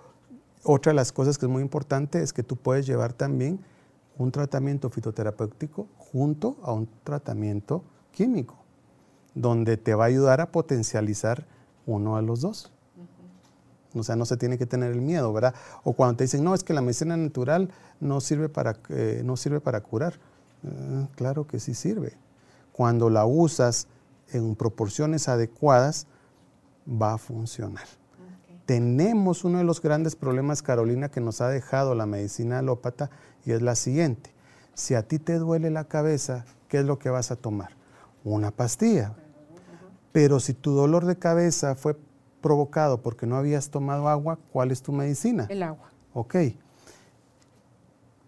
[0.64, 3.60] otra de las cosas que es muy importante es que tú puedes llevar también
[4.16, 8.56] un tratamiento fitoterapéutico junto a un tratamiento químico,
[9.34, 11.46] donde te va a ayudar a potencializar
[11.86, 12.72] uno de los dos.
[13.94, 15.54] O sea, no se tiene que tener el miedo, ¿verdad?
[15.84, 19.36] O cuando te dicen, no, es que la medicina natural no sirve para, eh, no
[19.36, 20.14] sirve para curar.
[20.64, 22.16] Eh, claro que sí sirve.
[22.72, 23.86] Cuando la usas
[24.32, 26.06] en proporciones adecuadas,
[26.88, 27.86] va a funcionar
[28.66, 33.10] tenemos uno de los grandes problemas, Carolina, que nos ha dejado la medicina alópata
[33.44, 34.32] y es la siguiente.
[34.74, 37.72] Si a ti te duele la cabeza, ¿qué es lo que vas a tomar?
[38.24, 39.14] Una pastilla.
[40.12, 41.96] Pero si tu dolor de cabeza fue
[42.40, 45.46] provocado porque no habías tomado agua, ¿cuál es tu medicina?
[45.48, 45.90] El agua.
[46.12, 46.36] Ok.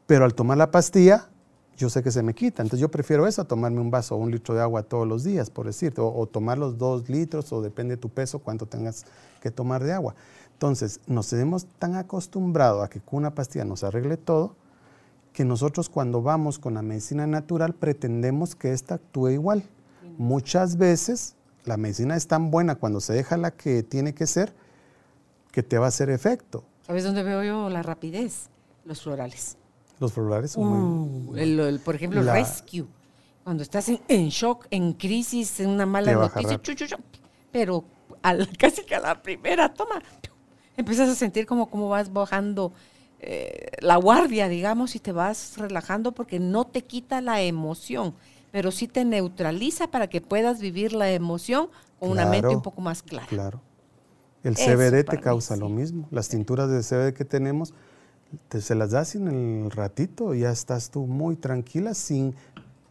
[0.07, 1.29] Pero al tomar la pastilla,
[1.77, 2.63] yo sé que se me quita.
[2.63, 5.25] Entonces yo prefiero eso a tomarme un vaso o un litro de agua todos los
[5.25, 9.05] días, por decirte, o, tomar los dos litros, o depende de tu peso, cuánto tengas
[9.41, 10.15] que tomar de agua.
[10.53, 14.57] Entonces nos hemos tan acostumbrado a que con una pastilla nos arregle todo,
[15.33, 19.63] que nosotros cuando vamos con la medicina natural pretendemos que ésta actúe igual.
[20.17, 21.35] Muchas veces
[21.67, 24.55] la medicina es tan buena cuando se deja la que tiene que ser,
[25.53, 26.65] que te va a hacer efecto.
[26.87, 28.49] ¿Sabes dónde veo yo la rapidez?
[28.87, 29.59] Los florales.
[29.99, 31.61] Los florales son muy...
[31.61, 32.87] Uh, por ejemplo, el rescue.
[33.45, 36.61] Cuando estás en, shock, en crisis, en una mala noticia,
[37.53, 37.85] pero
[38.23, 40.03] al, casi que a la primera toma,
[40.77, 42.73] empiezas a sentir como, como vas bajando
[43.21, 48.15] eh, la guardia, digamos, y te vas relajando porque no te quita la emoción,
[48.51, 52.81] pero sí te neutraliza para que puedas vivir la emoción con una mente un poco
[52.81, 53.27] más clara.
[53.27, 53.63] Claro.
[54.43, 56.07] El CBD te causa lo mismo.
[56.11, 57.75] Las tinturas de CBD que tenemos,
[58.49, 62.35] te, se las das en el ratito y ya estás tú muy tranquila sin,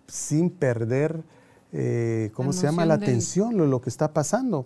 [0.07, 1.23] sin perder,
[1.71, 2.85] eh, ¿cómo se llama?
[2.85, 4.65] La atención, lo, lo, que está pasando,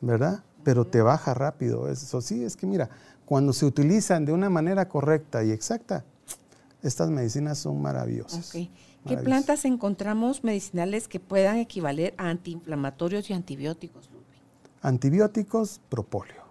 [0.00, 0.42] ¿verdad?
[0.64, 1.90] Pero te baja rápido.
[1.90, 2.90] Eso sí, es que mira,
[3.24, 6.04] cuando se utilizan de una manera correcta y exacta,
[6.82, 8.52] estas medicinas son maravillosas.
[9.06, 14.10] ¿Qué plantas encontramos medicinales que puedan equivaler a antiinflamatorios y antibióticos?
[14.82, 16.42] Antibióticos, propóleo.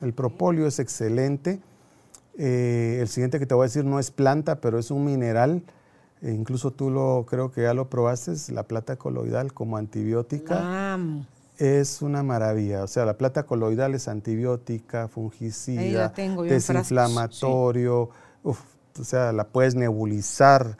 [0.00, 1.60] El propóleo es excelente.
[2.36, 5.62] Eh, el siguiente que te voy a decir no es planta, pero es un mineral.
[6.22, 10.98] E incluso tú lo creo que ya lo probaste, la plata coloidal como antibiótica.
[11.58, 12.82] Es una maravilla.
[12.82, 16.12] O sea, la plata coloidal es antibiótica, fungicida,
[16.48, 18.10] desinflamatorio.
[18.42, 20.78] o sea, la puedes nebulizar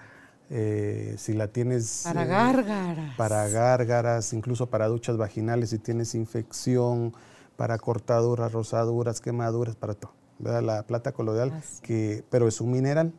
[0.50, 2.02] eh, si la tienes...
[2.04, 3.16] Para eh, gárgaras.
[3.16, 7.12] Para gárgaras, incluso para duchas vaginales, si tienes infección,
[7.56, 10.12] para cortaduras, rosaduras, quemaduras, para todo.
[10.38, 13.12] La plata coloidal, que, pero es un mineral,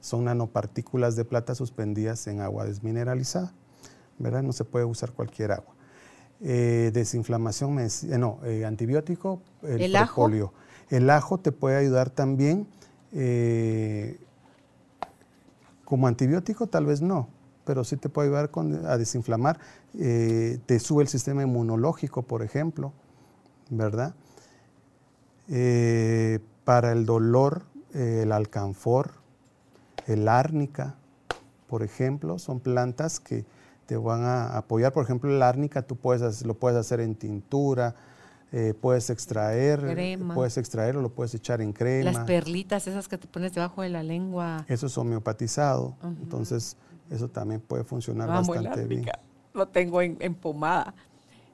[0.00, 3.52] son nanopartículas de plata suspendidas en agua desmineralizada.
[4.18, 4.42] ¿verdad?
[4.42, 5.74] No se puede usar cualquier agua.
[6.42, 7.76] Eh, desinflamación,
[8.18, 10.30] no, antibiótico, el, ¿El Ajo?
[10.88, 12.66] El ajo te puede ayudar también
[15.90, 17.28] como antibiótico tal vez no,
[17.64, 18.50] pero sí te puede ayudar
[18.86, 19.58] a desinflamar.
[19.98, 22.92] Eh, te sube el sistema inmunológico, por ejemplo,
[23.70, 24.14] ¿verdad?
[25.50, 29.12] Eh, para el dolor, eh, el alcanfor,
[30.06, 30.94] el árnica,
[31.66, 33.44] por ejemplo, son plantas que
[33.86, 34.92] te van a apoyar.
[34.92, 37.96] Por ejemplo, el árnica tú puedes, lo puedes hacer en tintura,
[38.52, 39.80] eh, puedes extraer,
[40.34, 42.12] puedes extraerlo, lo puedes echar en crema.
[42.12, 44.64] Las perlitas, esas que te pones debajo de la lengua.
[44.68, 46.76] Eso es homeopatizado, entonces
[47.10, 49.06] eso también puede funcionar bastante bien.
[49.52, 50.94] Lo tengo en, pomada.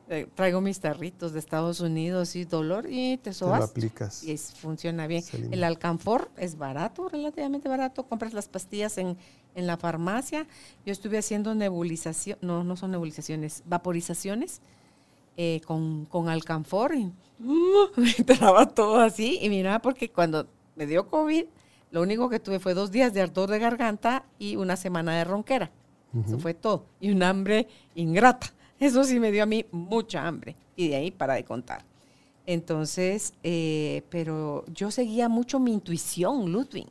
[0.09, 3.59] Eh, traigo mis tarritos de Estados Unidos y dolor y te sobas.
[3.59, 4.23] Te lo aplicas.
[4.23, 5.25] Y funciona bien.
[5.51, 8.05] El alcanfor es barato, relativamente barato.
[8.05, 9.17] Compras las pastillas en,
[9.57, 10.47] en la farmacia.
[10.85, 14.61] Yo estuve haciendo nebulización, no, no son nebulizaciones, vaporizaciones
[15.37, 17.13] eh, con, con, alcanfor y
[17.45, 19.39] uh, me entraba todo así.
[19.43, 21.47] Y mira, porque cuando me dio COVID,
[21.91, 25.25] lo único que tuve fue dos días de ardor de garganta y una semana de
[25.25, 25.73] ronquera.
[26.25, 26.87] Eso fue todo.
[26.99, 28.55] Y un hambre ingrata.
[28.79, 30.57] Eso sí me dio a mí mucha hambre.
[30.77, 31.85] Y de ahí para de contar.
[32.47, 36.87] Entonces, eh, pero yo seguía mucho mi intuición, Ludwig.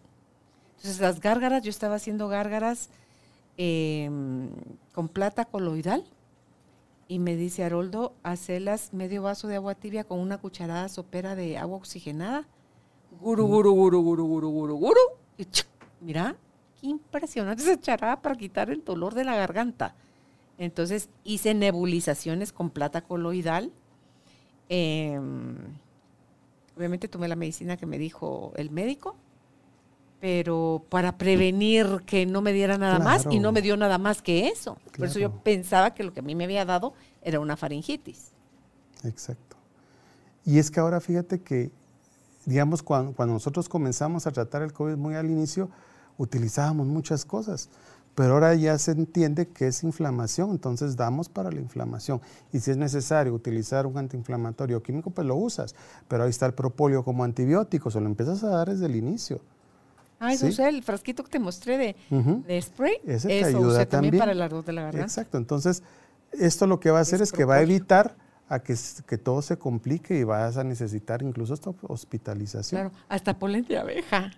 [0.77, 2.89] Entonces, las gárgaras, yo estaba haciendo gárgaras
[3.57, 4.49] em,
[4.91, 6.03] con plata coloidal
[7.07, 11.57] y me dice Haroldo, hacelas medio vaso de agua tibia con una cucharada sopera de
[11.57, 12.47] agua oxigenada.
[13.21, 15.01] Guru, guru, guru, guru, guru, guru, guru.
[15.37, 15.47] Y
[16.01, 16.35] mira,
[16.79, 19.95] qué impresionante esa charada para quitar el dolor de la garganta.
[20.57, 23.71] Entonces hice nebulizaciones con plata coloidal.
[24.69, 25.55] Em,
[26.75, 29.15] obviamente tomé la medicina que me dijo el médico
[30.25, 34.23] pero para prevenir que no me diera nada más y no me dio nada más
[34.23, 34.77] que eso.
[34.97, 38.31] Por eso yo pensaba que lo que a mí me había dado era una faringitis.
[39.03, 39.55] Exacto.
[40.43, 41.71] Y es que ahora fíjate que,
[42.45, 45.69] digamos, cuando, nosotros comenzamos a tratar el COVID muy al inicio,
[46.17, 47.69] utilizábamos muchas cosas,
[48.15, 52.21] pero ahora ya se entiende que es inflamación, entonces damos para la inflamación.
[52.53, 55.75] Y si es necesario utilizar un antiinflamatorio químico, pues lo usas,
[56.07, 59.41] pero ahí está el propóleo como antibiótico, se lo empiezas a dar desde el inicio.
[60.17, 60.61] Ah, eso ¿Sí?
[60.61, 62.95] el frasquito que te mostré de, spray.
[63.05, 64.17] Ese te ayuda también.
[64.17, 65.05] para el ardor de la garganta.
[65.05, 65.37] Exacto.
[65.37, 65.83] Entonces,
[66.31, 68.15] esto lo que va a hacer es, que va a evitar
[68.47, 72.89] a que, que, todo se complique y vas a necesitar incluso hasta hospitalización.
[72.89, 74.31] Claro, hasta polen de abeja.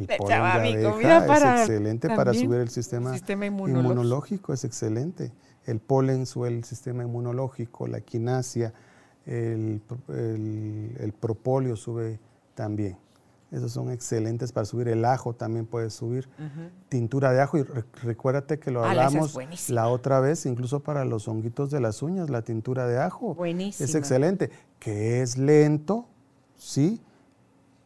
[0.00, 4.52] El polen de abeja es excelente para subir el sistema, inmunológico.
[4.52, 5.32] es excelente.
[5.66, 8.72] El polen sube el sistema inmunológico, la quinasia,
[9.26, 12.18] el, el, el propóleo sube
[12.54, 12.96] también.
[13.50, 14.88] Esos son excelentes para subir.
[14.88, 16.28] El ajo también puede subir.
[16.88, 17.58] Tintura de ajo.
[17.58, 17.64] Y
[18.02, 19.36] recuérdate que lo ah, hablamos
[19.68, 23.34] la otra vez, incluso para los honguitos de las uñas, la tintura de ajo.
[23.34, 23.84] Buenísimo.
[23.84, 24.50] Es excelente.
[24.78, 26.06] Que es lento,
[26.54, 27.00] sí,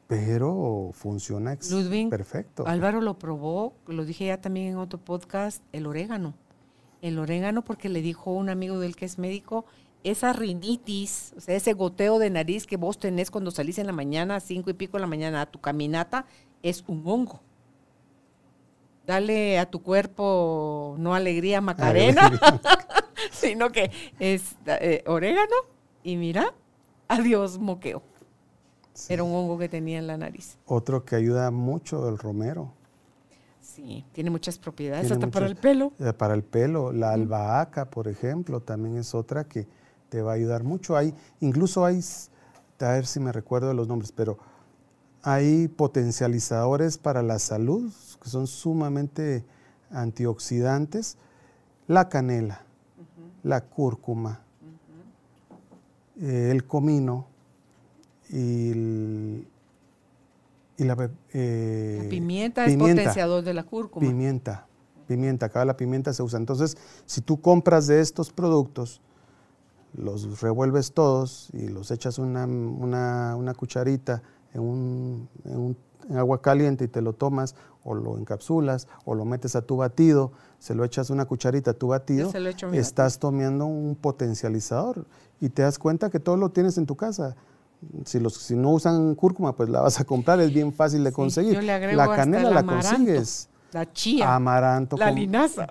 [0.07, 1.57] pero funciona
[2.11, 2.67] perfecto.
[2.67, 6.35] Álvaro lo probó, lo dije ya también en otro podcast, el orégano.
[7.01, 9.65] El orégano porque le dijo un amigo del que es médico,
[10.05, 13.93] esa rinitis, o sea, ese goteo de nariz que vos tenés cuando salís en la
[13.93, 16.27] mañana, cinco y pico de la mañana, a tu caminata,
[16.63, 17.41] es un hongo.
[19.07, 22.31] Dale a tu cuerpo no alegría macarena,
[23.33, 25.57] sino que es eh, orégano
[26.03, 26.55] y mira,
[27.09, 28.03] adiós moqueo.
[29.09, 30.57] Era un hongo que tenía en la nariz.
[30.67, 32.73] Otro que ayuda mucho, el romero.
[33.61, 35.93] Sí, tiene muchas propiedades, hasta para el pelo.
[35.99, 36.93] Eh, para el pelo.
[36.93, 39.67] La albahaca, por ejemplo, también es otra que
[40.09, 40.97] te va a ayudar mucho.
[40.97, 42.01] Hay, incluso hay,
[42.79, 44.39] a ver si me recuerdo de los nombres, pero
[45.23, 47.91] hay potencializadores para la salud
[48.23, 49.45] que son sumamente
[49.91, 51.17] antioxidantes.
[51.89, 52.63] La canela,
[53.43, 54.45] la cúrcuma,
[56.21, 57.27] eh, el comino,
[58.35, 59.47] y,
[60.79, 64.05] la, eh, pimienta, es potenciador de la cúrcuma.
[64.05, 64.67] Pimienta,
[65.07, 66.41] pimienta, acá la pimienta se usa.
[66.41, 66.77] Entonces,
[67.07, 69.01] si tú compras de estos productos,
[69.97, 74.23] los revuelves todos y los echas una, una, cucharita
[74.53, 75.77] en, un, en,
[76.19, 77.55] agua caliente y te lo tomas
[77.85, 81.75] o lo encapsulas o lo metes a tu batido, se lo echas una cucharita a
[81.75, 82.33] tu batido,
[82.73, 85.07] estás tomando un potencializador
[85.41, 87.37] y te das cuenta que todo lo tienes en tu casa
[88.05, 91.13] si, los, si no usan cúrcuma, pues la vas a comprar, es bien fácil de
[91.13, 91.63] conseguir.
[91.63, 91.81] la
[92.17, 93.49] canela la consigues.
[93.73, 94.35] La chía.
[94.35, 94.97] Amaranto.
[94.97, 95.67] La linaza.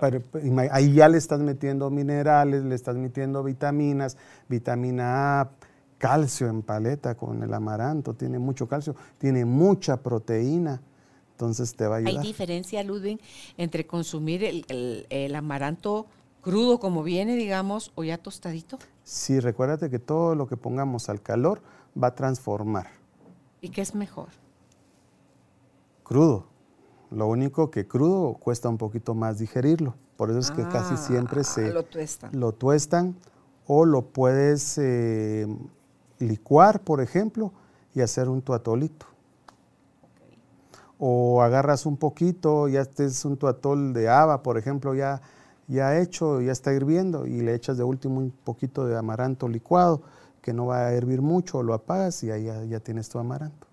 [0.70, 5.50] ahí ya le estás metiendo minerales, le estás metiendo vitaminas, vitamina A,
[5.96, 10.82] calcio en paleta con el amaranto, tiene mucho calcio, tiene mucha proteína.
[11.30, 12.18] Entonces te va a ayudar.
[12.18, 13.18] ¿Hay diferencia, Ludwig,
[13.56, 16.06] entre consumir el amaranto
[16.44, 18.78] crudo como viene, digamos, o ya tostadito?
[19.02, 21.62] Sí, recuérdate que todo lo que pongamos al calor
[22.00, 22.86] va a transformar.
[23.60, 24.28] ¿Y qué es mejor?
[26.02, 26.46] Crudo.
[27.10, 29.94] Lo único que crudo cuesta un poquito más digerirlo.
[30.16, 32.30] Por eso es que casi siempre ah, se lo tuestan.
[32.38, 33.16] lo tuestan
[33.66, 35.46] o lo puedes eh,
[36.18, 37.52] licuar, por ejemplo,
[37.94, 39.06] y hacer un tuatolito.
[40.98, 45.22] O agarras un poquito, ya este es un tuatol de haba, por ejemplo, ya,
[45.66, 50.02] ya hecho, ya está hirviendo, y le echas de último un poquito de amaranto licuado
[50.44, 53.66] que no va a hervir mucho, lo apagas y ahí ya, tienes tu amaranto.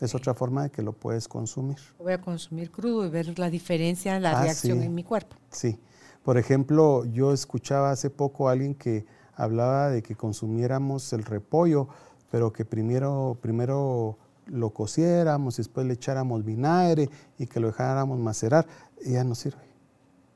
[0.00, 1.78] Es otra forma de que lo puedes consumir.
[1.96, 5.36] Voy a consumir crudo y ver la diferencia, la ah, reacción en mi cuerpo.
[5.50, 5.78] Sí.
[6.24, 9.06] Por ejemplo, yo escuchaba hace poco a alguien que
[9.36, 11.86] hablaba de que consumiéramos el repollo,
[12.32, 17.08] pero que primero, primero lo cociéramos y después le echáramos vinagre
[17.38, 18.66] y que lo dejáramos macerar.
[19.04, 19.62] Y ya no sirve.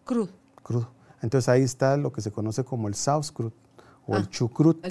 [0.05, 0.31] Crudo.
[0.63, 0.91] Crudo.
[1.23, 3.64] Entonces ahí está lo que se conoce como el sauerkraut
[4.07, 4.85] o el, ah, chucrut,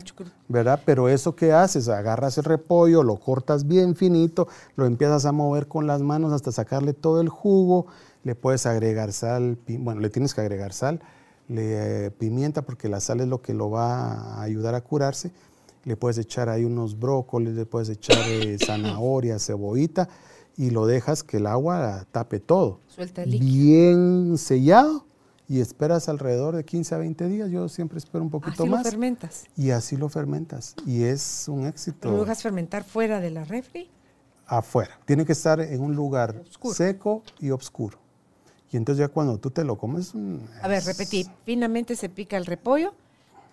[0.47, 0.81] ¿verdad?
[0.85, 5.67] Pero eso que haces, agarras el repollo, lo cortas bien finito, lo empiezas a mover
[5.67, 7.87] con las manos hasta sacarle todo el jugo,
[8.23, 10.99] le puedes agregar sal, bueno, le tienes que agregar sal,
[11.47, 15.31] le, eh, pimienta porque la sal es lo que lo va a ayudar a curarse,
[15.85, 20.09] le puedes echar ahí unos brócolis, le puedes echar eh, zanahoria, cebollita
[20.57, 22.79] y lo dejas que el agua tape todo.
[22.87, 25.05] Suelta el Bien sellado
[25.53, 27.51] y esperas alrededor de 15 a 20 días.
[27.51, 28.79] Yo siempre espero un poquito más.
[28.79, 29.43] Así lo fermentas.
[29.55, 30.73] Y así lo fermentas.
[30.87, 32.09] Y es un éxito.
[32.09, 33.87] ¿Lo dejas fermentar fuera de la refri?
[34.47, 34.99] Afuera.
[35.05, 36.41] Tiene que estar en un lugar
[36.73, 37.99] seco y oscuro.
[38.71, 40.13] Y entonces ya cuando tú te lo comes...
[40.63, 41.29] A ver, repetí.
[41.45, 42.95] Finamente se pica el repollo.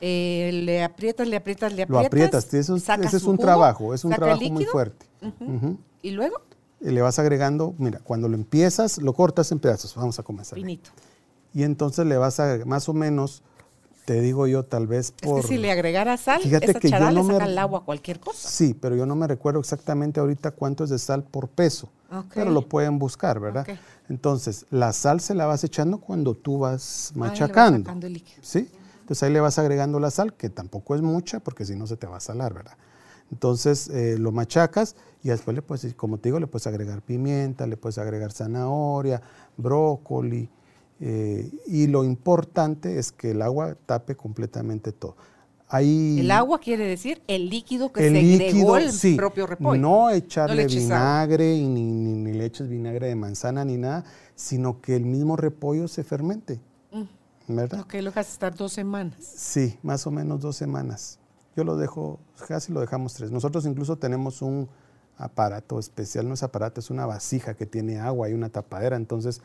[0.01, 2.03] Eh, le aprietas, le aprietas, le aprietas.
[2.03, 2.55] Lo aprietas.
[2.55, 3.93] Eso, ese es un trabajo.
[3.93, 5.05] Es un trabajo muy fuerte.
[6.01, 6.41] ¿Y luego?
[6.81, 9.95] le vas agregando, mira, cuando lo empiezas, lo cortas en pedazos.
[9.95, 10.59] Vamos a comenzar.
[10.59, 10.91] Finito
[11.53, 13.43] y entonces le vas a, más o menos,
[14.05, 15.41] te digo yo, tal vez por...
[15.41, 17.81] Es que si le agregara sal, Fíjate esa que yo no le saca el agua
[17.81, 18.49] a cualquier cosa.
[18.49, 21.91] Sí, pero yo no me recuerdo exactamente ahorita cuánto es de sal por peso,
[22.35, 23.67] pero lo pueden buscar, ¿verdad?
[24.09, 27.91] Entonces, la sal se la vas echando cuando tú vas machacando.
[27.91, 28.41] el líquido.
[28.43, 28.69] ¿Sí?
[29.03, 31.97] Entonces ahí le vas agregando la sal, que tampoco es mucha, porque si no se
[31.97, 32.77] te va a salar, ¿verdad?
[33.33, 37.67] Entonces eh, lo machacas y después le puedes, como te digo, le puedes agregar pimienta,
[37.67, 39.23] le puedes agregar zanahoria,
[39.57, 40.49] brócoli,
[41.01, 45.17] eh, y lo importante es que el agua tape completamente todo.
[45.73, 49.81] el agua quiere decir el líquido que se líquido, el propio repollo.
[49.81, 55.07] No echarle vinagre y ni, le eches vinagre de manzana ni nada, sino que el
[55.07, 56.61] mismo repollo se fermente.
[56.93, 57.55] Mm.
[57.57, 57.81] ¿Verdad?
[57.81, 59.17] Ok, lo dejas estar dos semanas.
[59.21, 61.19] Sí, más o menos dos semanas.
[61.57, 63.31] Yo lo dejo, casi lo dejamos tres.
[63.31, 64.69] Nosotros incluso tenemos un
[65.17, 69.41] aparato especial, no es aparato, es una vasija que tiene agua y una tapadera, entonces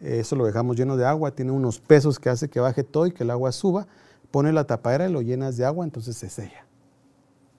[0.00, 3.12] eso lo dejamos lleno de agua, tiene unos pesos que hace que baje todo y
[3.12, 3.86] que el agua suba,
[4.30, 6.66] pone la tapadera y lo llenas de agua, entonces se sella.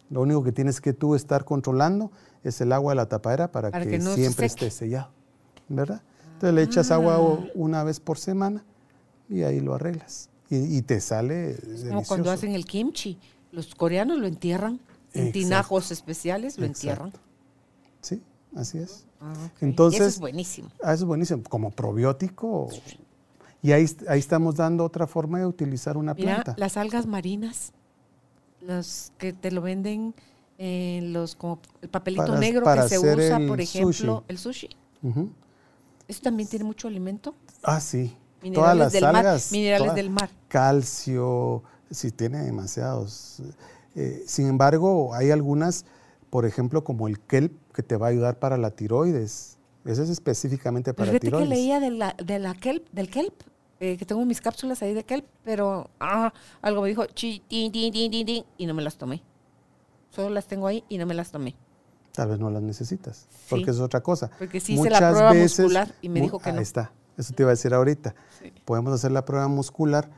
[0.09, 2.11] Lo único que tienes que tú estar controlando
[2.43, 5.11] es el agua de la tapadera para, que, siempre esté sellado,
[5.67, 6.01] ¿verdad?
[6.33, 7.45] Entonces le echas agua ah.
[7.53, 8.63] una vez por semana
[9.29, 10.29] y ahí lo arreglas.
[10.51, 13.19] Y, te sale Como cuando hacen el kimchi.
[13.51, 14.79] Los coreanos lo entierran
[15.13, 17.13] en tinajos especiales, lo entierran.
[18.01, 18.23] Sí,
[18.55, 19.05] así es.
[19.21, 20.69] Ah, Entonces, eso es buenísimo.
[20.83, 21.43] Ah, eso es buenísimo.
[21.49, 22.69] Como probiótico.
[23.61, 26.55] Y ahí, ahí estamos dando otra forma de utilizar una planta.
[26.57, 27.73] las algas marinas,
[28.61, 30.13] las que te lo venden
[30.57, 34.69] en los como el papelito negro que se usa, por ejemplo, el sushi.
[36.07, 37.35] ¿Eso también tiene mucho alimento?
[37.63, 38.15] Ah, sí.
[38.53, 40.29] Todas las del algas, mar, minerales del mar.
[40.47, 43.41] Calcio, sí tiene demasiados.
[43.95, 45.85] Eh, sin embargo, hay algunas,
[46.29, 49.57] por ejemplo, como el kelp, que te va a ayudar para la tiroides.
[49.85, 51.47] Eso es específicamente para la tiroides.
[51.49, 53.33] que leía de la, de la kelp, del kelp,
[53.79, 58.65] eh, que tengo mis cápsulas ahí de kelp, pero ah, algo me dijo, chi, y
[58.65, 59.23] no me las tomé.
[60.09, 61.55] Solo las tengo ahí y no me las tomé.
[62.11, 64.29] Tal vez no las necesitas, porque es otra cosa.
[64.37, 66.57] Porque sí hice la prueba muscular y me dijo que no.
[66.57, 68.15] Ahí está, eso te iba a decir ahorita.
[68.65, 70.09] Podemos hacer la prueba muscular.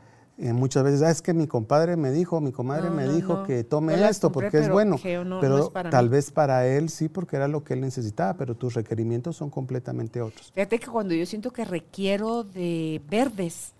[0.42, 3.62] Eh, muchas veces, ah, es que mi compadre me dijo, mi comadre me dijo que
[3.62, 4.96] tome esto porque es bueno.
[5.40, 9.36] pero tal vez para él sí, porque era lo que él necesitaba, pero tus requerimientos
[9.36, 10.50] son completamente otros.
[10.52, 13.72] Fíjate que cuando yo siento que requiero de verdes,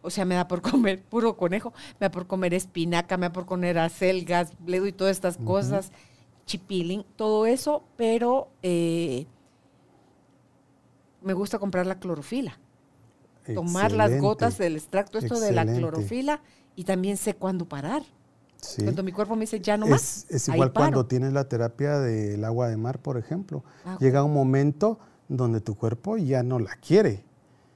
[0.00, 3.32] o sea, me da por comer puro conejo, me da por comer espinaca, me da
[3.32, 5.92] por comer acelgas, bledo y todas estas cosas
[6.48, 9.26] chipilín, todo eso, pero eh,
[11.22, 12.58] me gusta comprar la clorofila.
[13.54, 16.40] Tomar las gotas del extracto, esto de la clorofila,
[16.76, 18.02] y también sé cuándo parar.
[18.82, 20.26] Cuando mi cuerpo me dice ya no más.
[20.28, 23.64] Es igual cuando tienes la terapia del agua de mar, por ejemplo.
[23.84, 27.24] Ah, Llega un momento donde tu cuerpo ya no la quiere.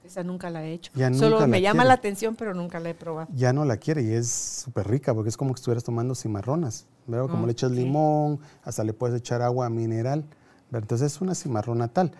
[0.04, 0.92] Esa nunca la he hecho.
[1.14, 3.28] Solo me llama la atención, pero nunca la he probado.
[3.34, 6.86] Ya no la quiere y es súper rica porque es como que estuvieras tomando cimarronas.
[7.06, 7.28] ¿verdad?
[7.28, 10.24] Como le echas limón, hasta le puedes echar agua mineral.
[10.72, 12.12] Entonces es una cimarrona tal.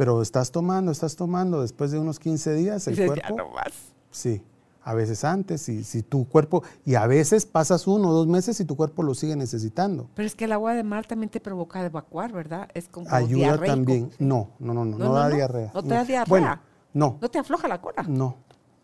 [0.00, 3.16] Pero estás tomando, estás tomando, después de unos 15 días el cuerpo...
[3.16, 3.92] Ya no más.
[4.10, 4.42] Sí,
[4.82, 8.58] a veces antes, y si tu cuerpo, y a veces pasas uno o dos meses
[8.60, 10.08] y tu cuerpo lo sigue necesitando.
[10.14, 12.70] Pero es que el agua de mar también te provoca evacuar, ¿verdad?
[12.72, 14.10] Es como Ayuda también.
[14.18, 15.70] No, no, no, no, no, da diarrea.
[15.74, 16.30] No te da diarrea.
[16.30, 16.58] Bueno,
[16.94, 17.18] no.
[17.20, 18.02] ¿No te afloja la cola?
[18.08, 18.36] No,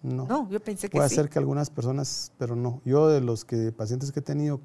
[0.02, 0.26] no.
[0.26, 2.82] No, yo pensé que Puede ser que algunas personas, pero no.
[2.84, 4.60] Yo de los que pacientes que he tenido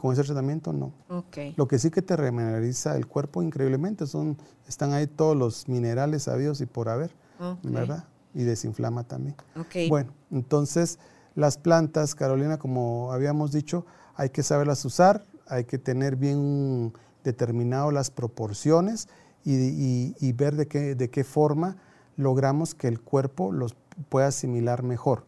[0.00, 0.92] con ese tratamiento, no.
[1.08, 1.54] Okay.
[1.56, 4.36] Lo que sí que te remineraliza el cuerpo increíblemente son,
[4.68, 7.14] están ahí todos los minerales sabidos y por haber,
[7.62, 8.04] ¿verdad?
[8.34, 9.36] Y desinflama también.
[9.56, 9.88] Okay.
[9.88, 10.98] Bueno, entonces
[11.34, 16.92] las plantas, Carolina, como habíamos dicho, hay que saberlas usar, hay que tener bien
[17.24, 19.08] determinado las proporciones
[19.44, 21.76] y, y ver de qué, de qué forma
[22.16, 23.74] logramos que el cuerpo los
[24.08, 25.24] pueda asimilar mejor.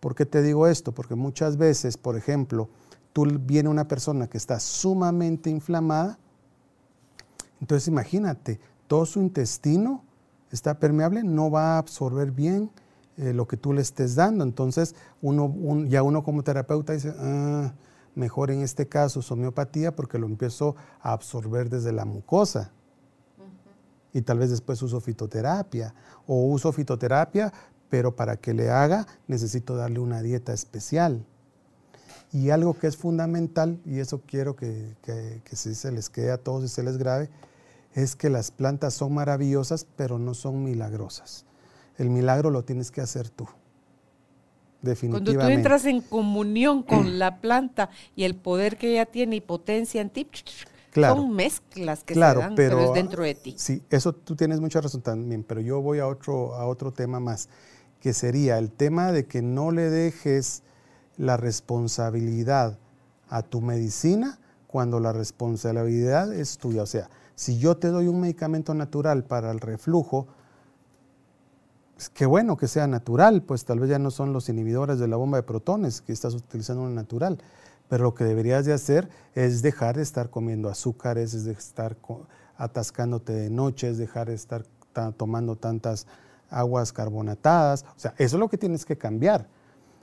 [0.00, 0.92] ¿Por qué te digo esto?
[0.92, 2.68] Porque muchas veces, por ejemplo,
[3.14, 6.18] tú viene una persona que está sumamente inflamada,
[7.60, 10.04] entonces imagínate, todo su intestino
[10.50, 12.70] está permeable, no va a absorber bien
[13.16, 14.42] eh, lo que tú le estés dando.
[14.44, 17.72] Entonces, uno, ya uno como terapeuta dice, ah,
[18.16, 22.72] mejor en este caso es homeopatía porque lo empiezo a absorber desde la mucosa
[24.12, 25.94] y tal vez después uso fitoterapia
[26.26, 27.52] o uso fitoterapia,
[27.88, 31.24] pero para que le haga necesito darle una dieta especial.
[32.34, 36.36] Y algo que es fundamental, y eso quiero que, que, si se les quede a
[36.36, 37.30] todos y se les grabe,
[37.94, 41.44] es que las plantas son maravillosas, pero no son milagrosas.
[41.96, 43.46] El milagro lo tienes que hacer tú.
[44.82, 45.32] Definitivamente.
[45.32, 49.40] Cuando tú entras en comunión con la planta y el poder que ella tiene y
[49.40, 50.26] potencia en ti,
[50.92, 53.54] son mezclas que se dan, pero, es dentro de ti.
[53.56, 57.20] Sí, eso tú tienes mucha razón también, pero yo voy a otro, a otro tema
[57.20, 57.48] más,
[58.00, 60.64] que sería el tema de que no le dejes
[61.16, 62.78] la responsabilidad
[63.28, 66.82] a tu medicina cuando la responsabilidad es tuya.
[66.82, 70.26] O sea, si yo te doy un medicamento natural para el reflujo,
[71.94, 75.08] pues qué bueno que sea natural, pues tal vez ya no son los inhibidores de
[75.08, 77.38] la bomba de protones que estás utilizando una natural
[77.88, 81.96] pero lo que deberías de hacer es dejar de estar comiendo azúcares, es de estar
[82.56, 84.64] atascándote de noche, es dejar de estar
[85.16, 86.06] tomando tantas
[86.50, 87.84] aguas carbonatadas.
[87.96, 89.48] O sea, eso es lo que tienes que cambiar.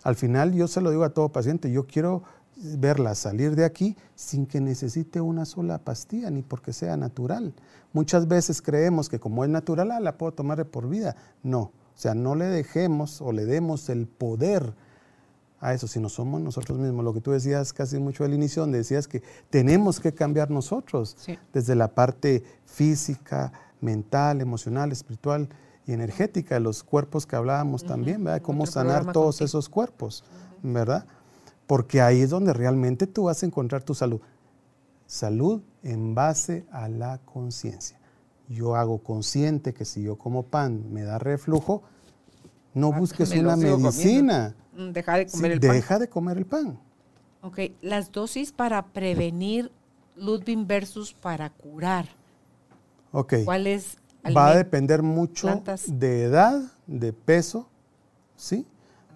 [0.03, 2.23] Al final yo se lo digo a todo paciente, yo quiero
[2.55, 7.53] verla salir de aquí sin que necesite una sola pastilla, ni porque sea natural.
[7.93, 11.15] Muchas veces creemos que como es natural, ah, la puedo tomar de por vida.
[11.43, 14.73] No, o sea, no le dejemos o le demos el poder
[15.59, 17.05] a eso, sino somos nosotros mismos.
[17.05, 21.17] Lo que tú decías casi mucho al inicio, donde decías que tenemos que cambiar nosotros,
[21.53, 25.49] desde la parte física, mental, emocional, espiritual
[25.86, 28.41] y energética, de los cuerpos que hablábamos también, ¿verdad?
[28.41, 30.23] Cómo sanar todos esos cuerpos,
[30.61, 31.05] ¿verdad?
[31.67, 34.21] Porque ahí es donde realmente tú vas a encontrar tu salud.
[35.05, 37.99] Salud en base a la conciencia.
[38.47, 41.84] Yo hago consciente que si yo como pan me da reflujo,
[42.73, 44.55] no ah, busques una medicina.
[44.73, 45.71] Mm, deja de comer el pan.
[45.71, 46.79] Deja de comer el pan.
[47.41, 49.71] Ok, las dosis para prevenir
[50.15, 52.05] Ludwig versus para curar.
[53.11, 53.34] Ok.
[53.45, 53.97] ¿Cuál es?
[54.26, 57.67] Va a depender mucho de edad, de peso,
[58.36, 58.67] ¿sí?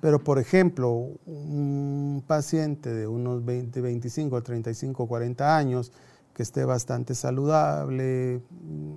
[0.02, 5.92] Pero, por ejemplo, un paciente de unos 20, 25, 35, 40 años
[6.34, 8.94] que esté bastante saludable, mm,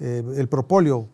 [0.00, 1.08] eh, el propóleo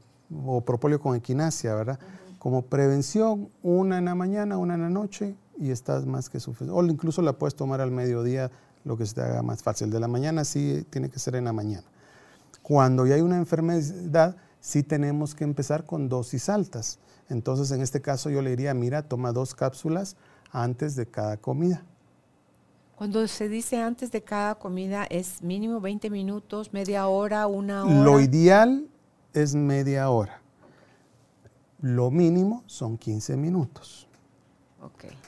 [0.45, 1.99] o propóleo con equinacia, ¿verdad?
[2.41, 6.73] como prevención, una en la mañana, una en la noche y estás más que suficiente.
[6.73, 8.51] O incluso la puedes tomar al mediodía,
[8.83, 9.91] lo que se te haga más fácil.
[9.91, 11.85] De la mañana sí tiene que ser en la mañana.
[12.71, 17.01] Cuando ya hay una enfermedad, sí tenemos que empezar con dosis altas.
[17.29, 20.15] Entonces, en este caso yo le diría, mira, toma dos cápsulas
[20.53, 21.83] antes de cada comida.
[22.95, 28.05] Cuando se dice antes de cada comida, ¿es mínimo 20 minutos, media hora, una hora?
[28.05, 28.87] Lo ideal
[29.35, 30.41] es media hora.
[31.81, 34.07] Lo mínimo son 15 minutos.
[34.81, 35.19] Okay.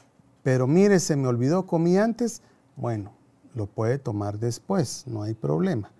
[0.44, 2.40] Pero mire, se me olvidó, comí antes.
[2.76, 3.10] Bueno,
[3.56, 5.90] lo puede tomar después, no hay problema.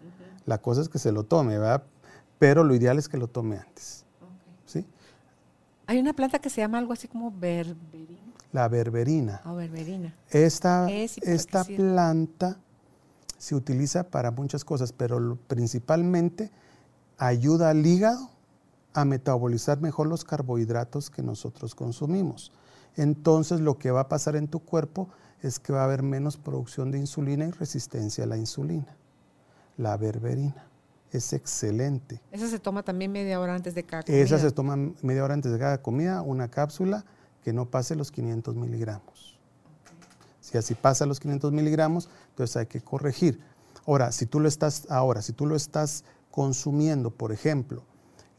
[0.46, 1.82] La cosa es que se lo tome, ¿verdad?
[2.38, 4.04] Pero lo ideal es que lo tome antes.
[4.66, 4.84] ¿Sí?
[5.86, 8.18] Hay una planta que se llama algo así como berberina.
[8.52, 9.40] La berberina.
[9.44, 10.14] Ah, berberina.
[10.30, 12.58] Esta, esta planta
[13.38, 16.50] se utiliza para muchas cosas, pero principalmente
[17.18, 18.30] ayuda al hígado
[18.94, 22.52] a metabolizar mejor los carbohidratos que nosotros consumimos.
[22.96, 25.08] Entonces lo que va a pasar en tu cuerpo
[25.40, 28.96] es que va a haber menos producción de insulina y resistencia a la insulina.
[29.82, 30.64] La berberina
[31.10, 32.20] es excelente.
[32.30, 34.22] ¿Esa se toma también media hora antes de cada comida?
[34.22, 37.04] Esa se toma media hora antes de cada comida, una cápsula
[37.42, 39.40] que no pase los 500 miligramos.
[40.40, 43.40] Si así pasa los 500 miligramos, entonces hay que corregir.
[43.84, 47.82] Ahora, si tú lo estás, ahora, si tú lo estás consumiendo, por ejemplo,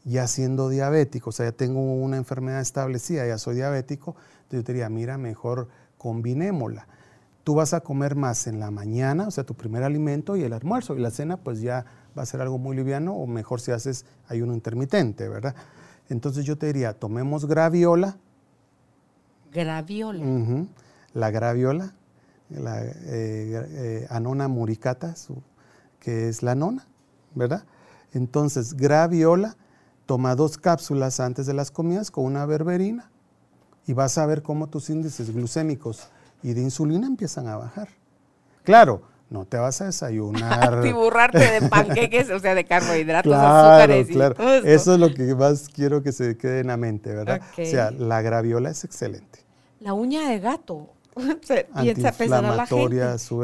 [0.04, 4.64] ya siendo diabético, o sea, ya tengo una enfermedad establecida, ya soy diabético, entonces yo
[4.64, 5.68] te diría, mira, mejor
[5.98, 6.88] combinémosla.
[7.44, 10.52] Tú vas a comer más en la mañana, o sea, tu primer alimento y el
[10.52, 11.84] almuerzo, y la cena pues ya
[12.16, 15.54] va a ser algo muy liviano, o mejor si haces ayuno intermitente, ¿verdad?
[16.08, 18.16] Entonces yo te diría, tomemos graviola.
[19.52, 20.66] Graviola.
[21.12, 21.94] La graviola,
[22.48, 25.14] la eh, eh, anona muricata,
[26.00, 26.86] que es la nona,
[27.34, 27.64] ¿verdad?
[28.12, 29.56] Entonces, graviola,
[30.06, 33.10] Toma dos cápsulas antes de las comidas con una berberina
[33.86, 36.08] y vas a ver cómo tus índices glucémicos
[36.44, 37.88] y de insulina empiezan a bajar.
[38.64, 40.80] Claro, no te vas a desayunar.
[40.82, 44.08] Tiburrarte de panqueques, o sea, de carbohidratos, azúcares.
[44.08, 47.40] Claro, eso es lo que más quiero que se quede en la mente, ¿verdad?
[47.58, 49.40] O sea, la graviola es excelente.
[49.80, 50.90] La uña de gato.
[51.80, 52.96] piensa pensar a la gente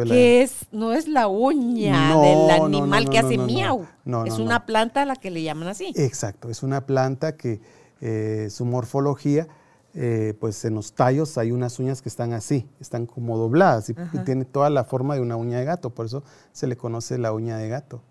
[0.06, 3.86] que es, no es la uña del animal que hace miau,
[4.26, 5.92] es una planta a la que le llaman así.
[5.94, 7.60] Exacto, es una planta que
[8.00, 9.46] eh, su morfología,
[9.94, 13.94] eh, pues en los tallos hay unas uñas que están así, están como dobladas y,
[14.24, 16.22] tiene toda la forma de una uña de gato, por eso
[16.52, 18.02] se le conoce la uña de gato,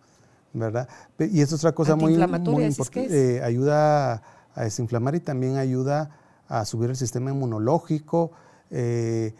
[0.54, 0.90] ¿verdad?
[1.18, 4.22] Y es otra cosa muy, muy importante, eh, ayuda
[4.56, 6.10] a desinflamar y también ayuda
[6.50, 8.32] a subir el sistema inmunológico,
[8.72, 9.34] eh,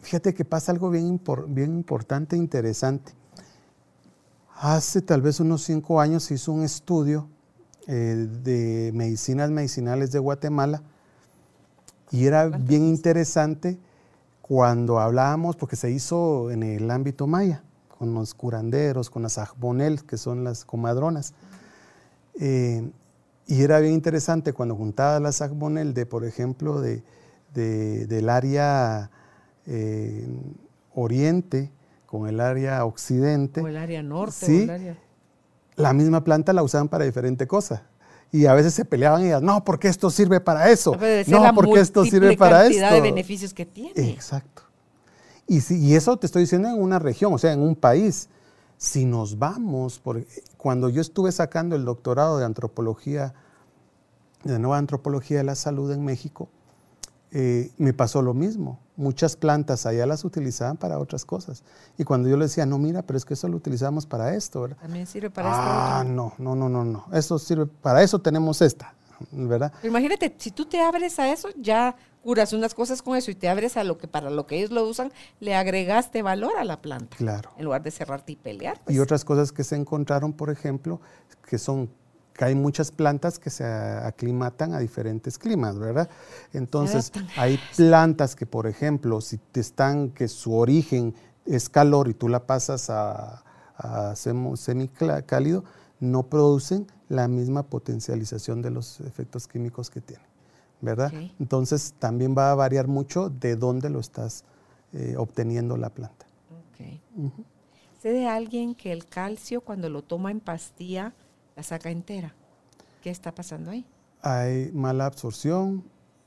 [0.00, 3.12] fíjate que pasa algo bien, bien importante e interesante.
[4.56, 7.28] Hace tal vez unos cinco años se hizo un estudio
[7.86, 10.82] eh, de medicinas medicinales de Guatemala
[12.12, 13.78] y era bien interesante
[14.42, 20.04] cuando hablábamos, porque se hizo en el ámbito maya, con los curanderos, con las ajbonel,
[20.04, 21.32] que son las comadronas.
[22.38, 22.90] Eh,
[23.46, 27.02] y era bien interesante cuando juntaba las ajbonel de, por ejemplo, de,
[27.54, 29.10] del área
[29.66, 30.28] eh,
[30.94, 31.70] oriente
[32.04, 33.62] con el área occidente.
[33.62, 34.46] O el área norte.
[34.46, 34.68] Sí,
[35.76, 37.84] la misma planta la usaban para diferente cosa.
[38.32, 40.96] Y a veces se peleaban y decían, no, porque esto sirve para eso.
[41.26, 42.80] No, porque esto sirve para esto.
[42.80, 44.10] cantidad de beneficios que tiene.
[44.10, 44.62] Exacto.
[45.46, 48.30] Y, si, y eso te estoy diciendo en una región, o sea, en un país.
[48.78, 50.24] Si nos vamos, por,
[50.56, 53.34] cuando yo estuve sacando el doctorado de antropología,
[54.44, 56.48] de nueva antropología de la salud en México,
[57.34, 58.78] eh, me pasó lo mismo.
[58.96, 61.62] Muchas plantas allá las utilizaban para otras cosas.
[61.96, 64.62] Y cuando yo le decía, no, mira, pero es que eso lo utilizamos para esto,
[64.62, 64.76] ¿verdad?
[64.82, 65.62] También sirve para esto.
[65.64, 67.06] Ah, no, no, no, no, no.
[67.12, 68.94] Eso sirve, para eso tenemos esta,
[69.30, 69.72] ¿verdad?
[69.82, 73.48] imagínate, si tú te abres a eso, ya curas unas cosas con eso y te
[73.48, 75.10] abres a lo que para lo que ellos lo usan,
[75.40, 77.16] le agregaste valor a la planta.
[77.16, 77.50] Claro.
[77.56, 78.76] En lugar de cerrarte y pelear.
[78.82, 79.00] Y pues.
[79.00, 81.00] otras cosas que se encontraron, por ejemplo,
[81.48, 81.90] que son
[82.32, 86.08] que hay muchas plantas que se aclimatan a diferentes climas, ¿verdad?
[86.52, 91.14] Entonces, hay plantas que, por ejemplo, si te están, que su origen
[91.44, 93.42] es calor y tú la pasas a,
[93.76, 95.64] a semicálido,
[96.00, 100.32] no producen la misma potencialización de los efectos químicos que tienen.
[100.82, 101.12] ¿verdad?
[101.38, 104.44] Entonces también va a variar mucho de dónde lo estás
[104.92, 106.26] eh, obteniendo la planta.
[106.74, 107.00] Okay.
[108.02, 111.14] Sé de alguien que el calcio cuando lo toma en pastilla
[111.56, 112.34] la saca entera.
[113.02, 113.84] ¿Qué está pasando ahí?
[114.22, 115.84] Hay mala absorción,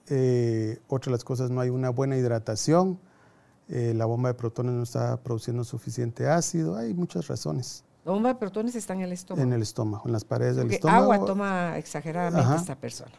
[0.08, 3.00] eh, otra de las cosas no hay una buena hidratación,
[3.70, 7.84] eh, la bomba de protones no está produciendo suficiente ácido, hay muchas razones.
[8.04, 9.44] La bomba de protones está en el estómago.
[9.48, 11.14] En el estómago, en las paredes del estómago.
[11.14, 13.12] Agua toma exageradamente esta persona.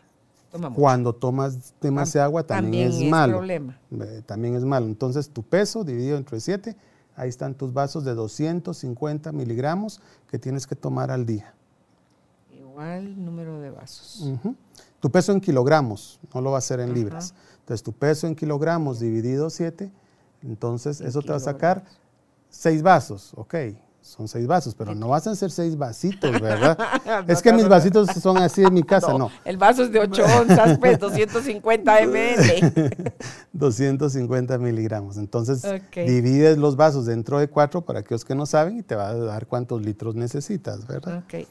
[0.74, 3.38] Cuando tomas demasiada agua también, es, malo.
[3.38, 3.78] Problema.
[4.26, 4.86] También es malo.
[4.86, 6.76] Entonces tu peso dividido entre 7,
[7.16, 10.00] ahí están tus vasos de 250 miligramos
[10.30, 11.54] que tienes que tomar al día.
[12.77, 14.22] Igual número de vasos.
[15.01, 17.35] Tu peso en kilogramos, no lo va a hacer en libras.
[17.61, 19.91] Entonces tu peso en kilogramos dividido 7,
[20.43, 21.85] entonces eso te va a sacar
[22.51, 23.55] 6 vasos, ok
[24.07, 26.79] son seis vasos, pero no vas a hacer seis vasitos, ¿verdad?
[27.27, 29.33] es que mis vasitos son así en mi casa, no.
[29.45, 33.14] El vaso es de 8 onzas, pues 250 ml.
[33.53, 35.16] 250 miligramos.
[35.16, 39.09] Entonces, divides los vasos dentro de cuatro para aquellos que no saben y te va
[39.09, 41.24] a dar cuántos litros necesitas, ¿verdad?
[41.24, 41.49] Ok.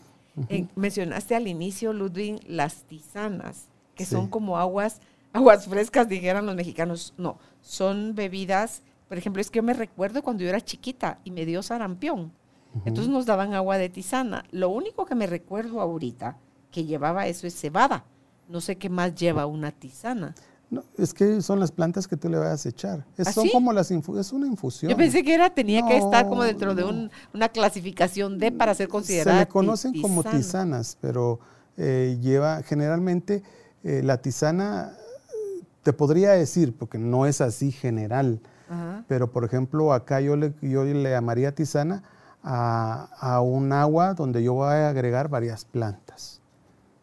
[0.50, 5.00] Eh, mencionaste al inicio, Ludwig, las tisanas, que son como aguas,
[5.32, 7.14] aguas frescas, dijeran los mexicanos.
[7.18, 11.32] No, son bebidas por ejemplo, es que yo me recuerdo cuando yo era chiquita y
[11.32, 12.32] me dio sarampión.
[12.84, 14.44] Entonces nos daban agua de tisana.
[14.52, 16.38] Lo único que me recuerdo ahorita
[16.72, 18.04] que llevaba eso es cebada.
[18.50, 20.36] No sé qué más lleva una tisana.
[20.70, 23.05] No, es que son las plantas que tú le vas a echar.
[23.18, 24.89] Es, ¿Ah, son como las es una infusión.
[24.89, 28.88] Yo pensé que era tenía que estar como dentro de una clasificación de para ser
[28.88, 29.39] considerada.
[29.39, 31.39] Se le conocen como tisanas, pero
[31.78, 33.43] eh, lleva generalmente
[33.84, 34.97] eh, la tisana
[35.84, 38.41] te podría decir porque no es así general,
[39.07, 42.01] pero por ejemplo acá yo le yo le llamaría tisana
[42.41, 46.41] a, un agua donde yo voy a agregar varias plantas.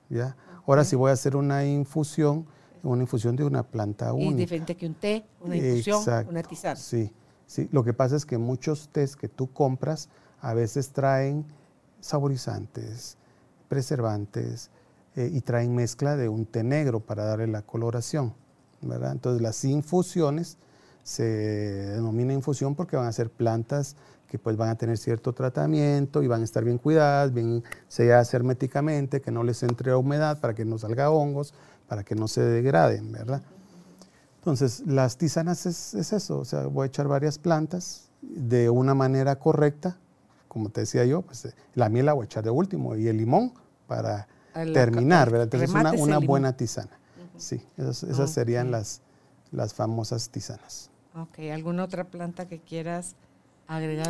[0.09, 0.37] ¿ya?
[0.67, 2.47] Ahora si voy a hacer una infusión,
[2.83, 4.31] una infusión de una planta única.
[4.31, 6.77] Es diferente que un té, una infusión, una tisana.
[6.77, 7.13] Sí,
[7.47, 7.69] sí.
[7.73, 10.09] Lo que pasa es que muchos tés que tú compras
[10.41, 11.45] a veces traen
[12.01, 13.17] saborizantes,
[13.69, 14.71] preservantes
[15.15, 18.35] eh, y traen mezcla de un té negro para darle la coloración.
[18.83, 19.13] ¿verdad?
[19.13, 20.59] Entonces las infusiones
[21.03, 23.97] se denomina infusión porque van a ser plantas
[24.29, 28.33] que pues van a tener cierto tratamiento y van a estar bien cuidadas, bien selladas
[28.33, 31.53] herméticamente, que no les entre humedad para que no salga hongos,
[31.93, 33.43] para que no se degraden, ¿verdad?
[34.39, 39.37] Entonces, las tisanas es, eso, o sea, voy a echar varias plantas de una manera
[39.39, 39.99] correcta,
[40.49, 43.09] como te decía yo, pues eh, la miel la voy a echar de último y
[43.09, 43.53] el limón
[43.87, 44.27] para
[44.73, 45.53] terminar, ¿verdad?
[45.53, 46.99] Entonces, una, una buena tisana.
[47.37, 49.03] Sí, esas, serían las,
[49.51, 50.89] las famosas tisanas.
[51.15, 53.17] Ok, ¿alguna otra planta que quieras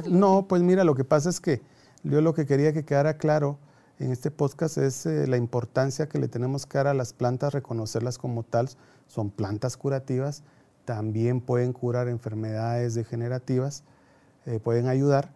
[0.09, 1.61] no, pues mira, lo que pasa es que
[2.05, 3.59] yo lo que quería que quedara claro
[4.03, 7.53] en este podcast es eh, la importancia que le tenemos que dar a las plantas,
[7.55, 8.68] reconocerlas como tal.
[9.07, 10.42] Son plantas curativas,
[10.84, 13.84] también pueden curar enfermedades degenerativas,
[14.46, 15.30] eh, pueden ayudar,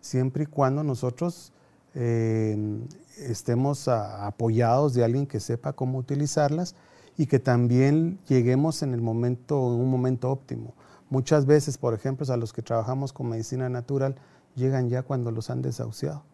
[0.00, 1.52] siempre y cuando nosotros
[1.94, 2.88] em,
[3.18, 6.74] estemos apoyados de alguien que sepa cómo utilizarlas
[7.16, 10.74] y que también lleguemos en el momento, en un momento óptimo.
[11.08, 14.16] Muchas veces, por ejemplo, a los que trabajamos con medicina natural,
[14.56, 16.24] llegan ya cuando los han desahuciado.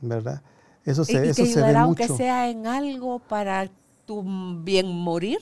[0.00, 0.42] ¿Verdad?
[0.84, 1.78] Eso se, ¿Y, eso se ve mucho.
[1.78, 3.70] aunque sea en algo para
[4.04, 4.24] tu
[4.62, 5.38] bien morir?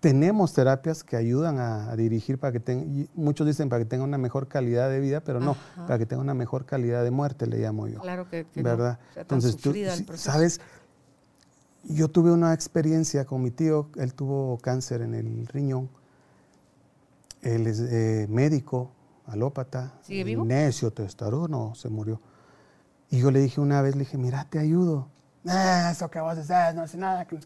[0.00, 4.16] Tenemos terapias que ayudan a, dirigir para que tenga, muchos dicen para que tenga una
[4.16, 7.58] mejor calidad de vida, pero no, para que tenga una mejor calidad de muerte, le
[7.58, 8.00] llamo yo.
[8.00, 8.98] Claro que, ¿verdad?
[9.14, 9.74] Entonces, tú,
[10.14, 10.60] sabes,
[11.84, 15.90] yo tuve una experiencia con mi tío, él tuvo cáncer en el riñón
[17.42, 18.90] él es eh, médico,
[19.26, 20.44] alópata, ¿Sigue vivo?
[20.44, 22.20] necio, testarudo, no, se murió.
[23.10, 25.08] Y yo le dije una vez, le dije, mira, te ayudo.
[25.44, 27.24] eso que vos decís, no hace nada.
[27.24, 27.36] Que...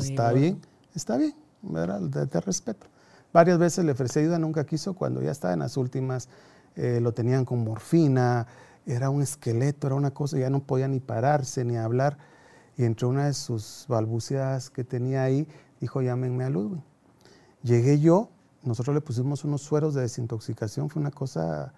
[0.00, 0.60] está bien,
[0.94, 2.26] está bien, ¿verdad?
[2.26, 2.86] Te, respeto.
[3.32, 4.94] Varias veces le ofrecí ayuda, nunca quiso.
[4.94, 6.28] Cuando ya estaba en las últimas,
[6.74, 8.46] eh, lo tenían con morfina,
[8.86, 12.16] era un esqueleto, era una cosa, ya no podía ni pararse ni hablar.
[12.78, 15.46] Y entre una de sus balbuceadas que tenía ahí,
[15.80, 16.82] dijo, llámenme a Ludwig.
[17.62, 18.30] Llegué yo,
[18.62, 21.74] nosotros le pusimos unos sueros de desintoxicación, fue una cosa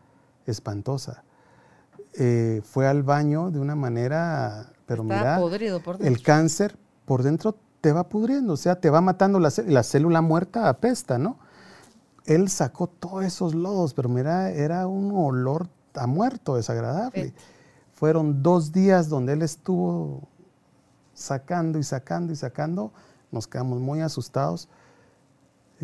[0.47, 1.25] espantosa.
[2.17, 7.57] Eh, fue al baño de una manera, pero mira, podrido por el cáncer por dentro
[7.81, 11.39] te va pudriendo, o sea, te va matando la, la célula muerta apesta, ¿no?
[12.25, 17.35] Él sacó todos esos lodos, pero mira, era un olor a muerto desagradable.
[17.93, 20.27] Fueron dos días donde él estuvo
[21.13, 22.93] sacando y sacando y sacando.
[23.31, 24.69] Nos quedamos muy asustados.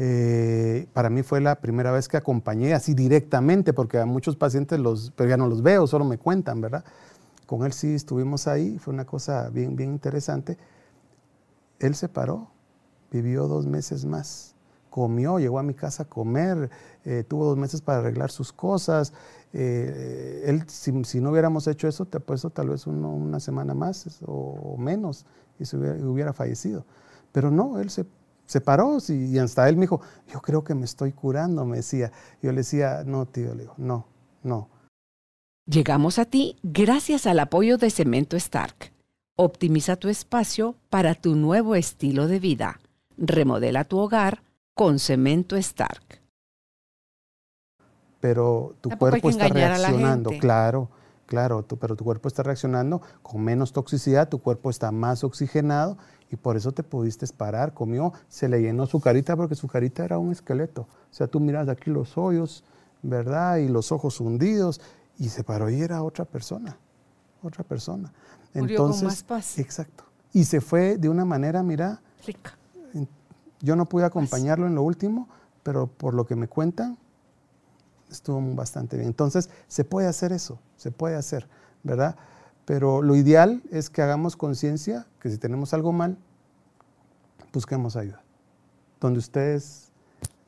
[0.03, 4.81] Eh, para mí fue la primera vez que acompañé así directamente, porque a muchos pacientes
[4.81, 6.87] los, pero ya no los veo, solo me cuentan, ¿verdad?
[7.45, 10.57] Con él sí estuvimos ahí, fue una cosa bien, bien interesante.
[11.81, 12.49] Él se paró,
[13.11, 14.55] vivió dos meses más,
[14.89, 16.71] comió, llegó a mi casa a comer,
[17.05, 19.13] eh, tuvo dos meses para arreglar sus cosas.
[19.53, 24.77] Eh, él, si, no hubiéramos hecho eso, te apuesto tal vez una semana más o,
[24.79, 25.27] menos
[25.59, 26.87] y se hubiera, fallecido.
[27.33, 28.07] Pero no, él se,
[28.51, 32.11] se paró y, hasta él me dijo, yo creo que me estoy curando, me decía.
[32.43, 34.09] Yo le decía, no, tío, le digo, no,
[34.43, 34.69] no.
[35.67, 38.93] Llegamos a ti gracias al apoyo de Cemento Stark.
[39.37, 42.81] Optimiza tu espacio para tu nuevo estilo de vida.
[43.17, 44.43] Remodela tu hogar
[44.75, 46.21] con Cemento Stark.
[48.19, 50.91] Pero tu cuerpo está reaccionando, claro,
[51.31, 55.97] claro, pero tu cuerpo está reaccionando con menos toxicidad, tu cuerpo está más oxigenado
[56.29, 60.05] y por eso te pudiste parar, comió, se le llenó su carita porque su carita
[60.05, 60.83] era un esqueleto.
[60.83, 62.65] O sea, tú miras aquí los hoyos,
[63.03, 63.59] ¿verdad?
[63.59, 64.81] Y los ojos hundidos
[65.19, 66.77] y se paró y era otra persona,
[67.45, 68.13] otra persona.
[68.53, 69.57] Entonces, más paz.
[69.61, 70.03] exacto.
[70.33, 72.57] Y se fue de una manera, mira, rica.
[73.61, 75.29] Yo no pude acompañarlo en lo último,
[75.63, 76.99] pero por lo que me cuentan,
[78.11, 79.09] estuvo bastante bien.
[79.09, 81.49] Entonces, se puede hacer eso, se puede hacer,
[81.83, 82.17] ¿verdad?
[82.65, 86.19] Pero lo ideal es que hagamos conciencia que si tenemos algo mal,
[87.53, 88.23] busquemos ayuda.
[89.01, 89.91] Donde ustedes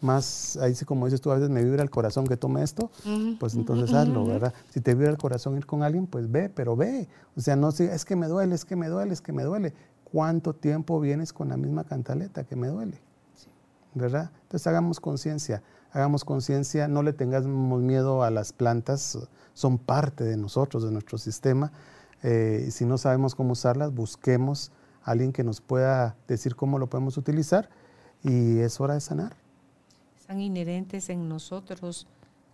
[0.02, 2.90] más, ahí sí como dices tú, a veces me vibra el corazón que tome esto,
[3.38, 4.52] pues entonces hazlo, ¿verdad?
[4.70, 7.08] Si te vibra el corazón ir con alguien, pues ve, pero ve.
[7.36, 9.72] O sea, no es que me duele, es que me duele, es que me duele.
[10.04, 13.00] ¿Cuánto tiempo vienes con la misma cantaleta que me duele?
[13.94, 14.30] ¿Verdad?
[14.42, 15.62] Entonces hagamos conciencia,
[15.92, 19.18] hagamos conciencia, no le tengamos miedo a las plantas,
[19.54, 21.72] son parte de nosotros, de nuestro sistema.
[22.22, 24.72] Eh, si no sabemos cómo usarlas, busquemos
[25.04, 27.68] a alguien que nos pueda decir cómo lo podemos utilizar
[28.22, 29.36] y es hora de sanar.
[30.18, 32.06] Están inherentes en nosotros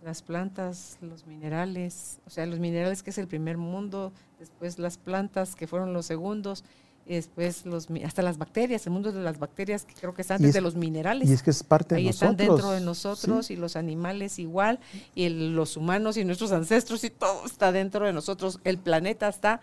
[0.03, 4.97] las plantas, los minerales, o sea, los minerales que es el primer mundo, después las
[4.97, 6.63] plantas que fueron los segundos,
[7.09, 10.35] y después los, hasta las bacterias, el mundo de las bacterias que creo que está
[10.35, 11.27] antes de los minerales.
[11.27, 12.21] Y es que es parte de nosotros.
[12.21, 14.79] Ahí están dentro de nosotros y los animales igual,
[15.15, 18.59] y los humanos y nuestros ancestros y todo está dentro de nosotros.
[18.63, 19.59] El planeta está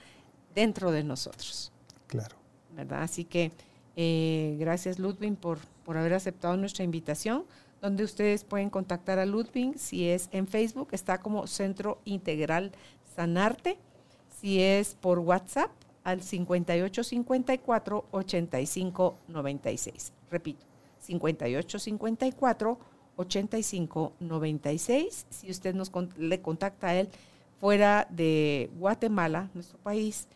[0.56, 1.70] dentro de nosotros.
[2.08, 2.34] Claro.
[2.74, 3.04] ¿Verdad?
[3.04, 3.52] Así que
[3.94, 7.44] eh, gracias Ludwig por, por haber aceptado nuestra invitación
[7.80, 9.78] donde ustedes pueden contactar a Ludwig.
[9.78, 12.72] Si es en Facebook, está como Centro Integral
[13.14, 13.78] Sanarte.
[14.40, 15.70] Si es por WhatsApp,
[16.06, 20.12] al 5854 8596.
[20.30, 20.64] Repito,
[21.00, 22.78] 5854
[23.16, 25.26] 8596.
[25.28, 27.10] Si usted nos le contacta a él
[27.58, 30.28] fuera de Guatemala, nuestro país,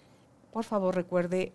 [0.53, 1.53] por favor recuerde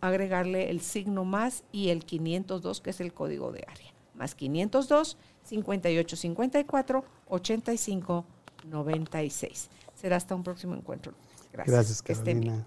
[0.00, 3.94] agregarle el signo más y el 502, que es el código de área.
[4.14, 9.70] Más 502 5854 8596.
[9.94, 11.14] Será hasta un próximo encuentro.
[11.52, 11.72] Gracias.
[11.72, 12.66] Gracias, Carolina.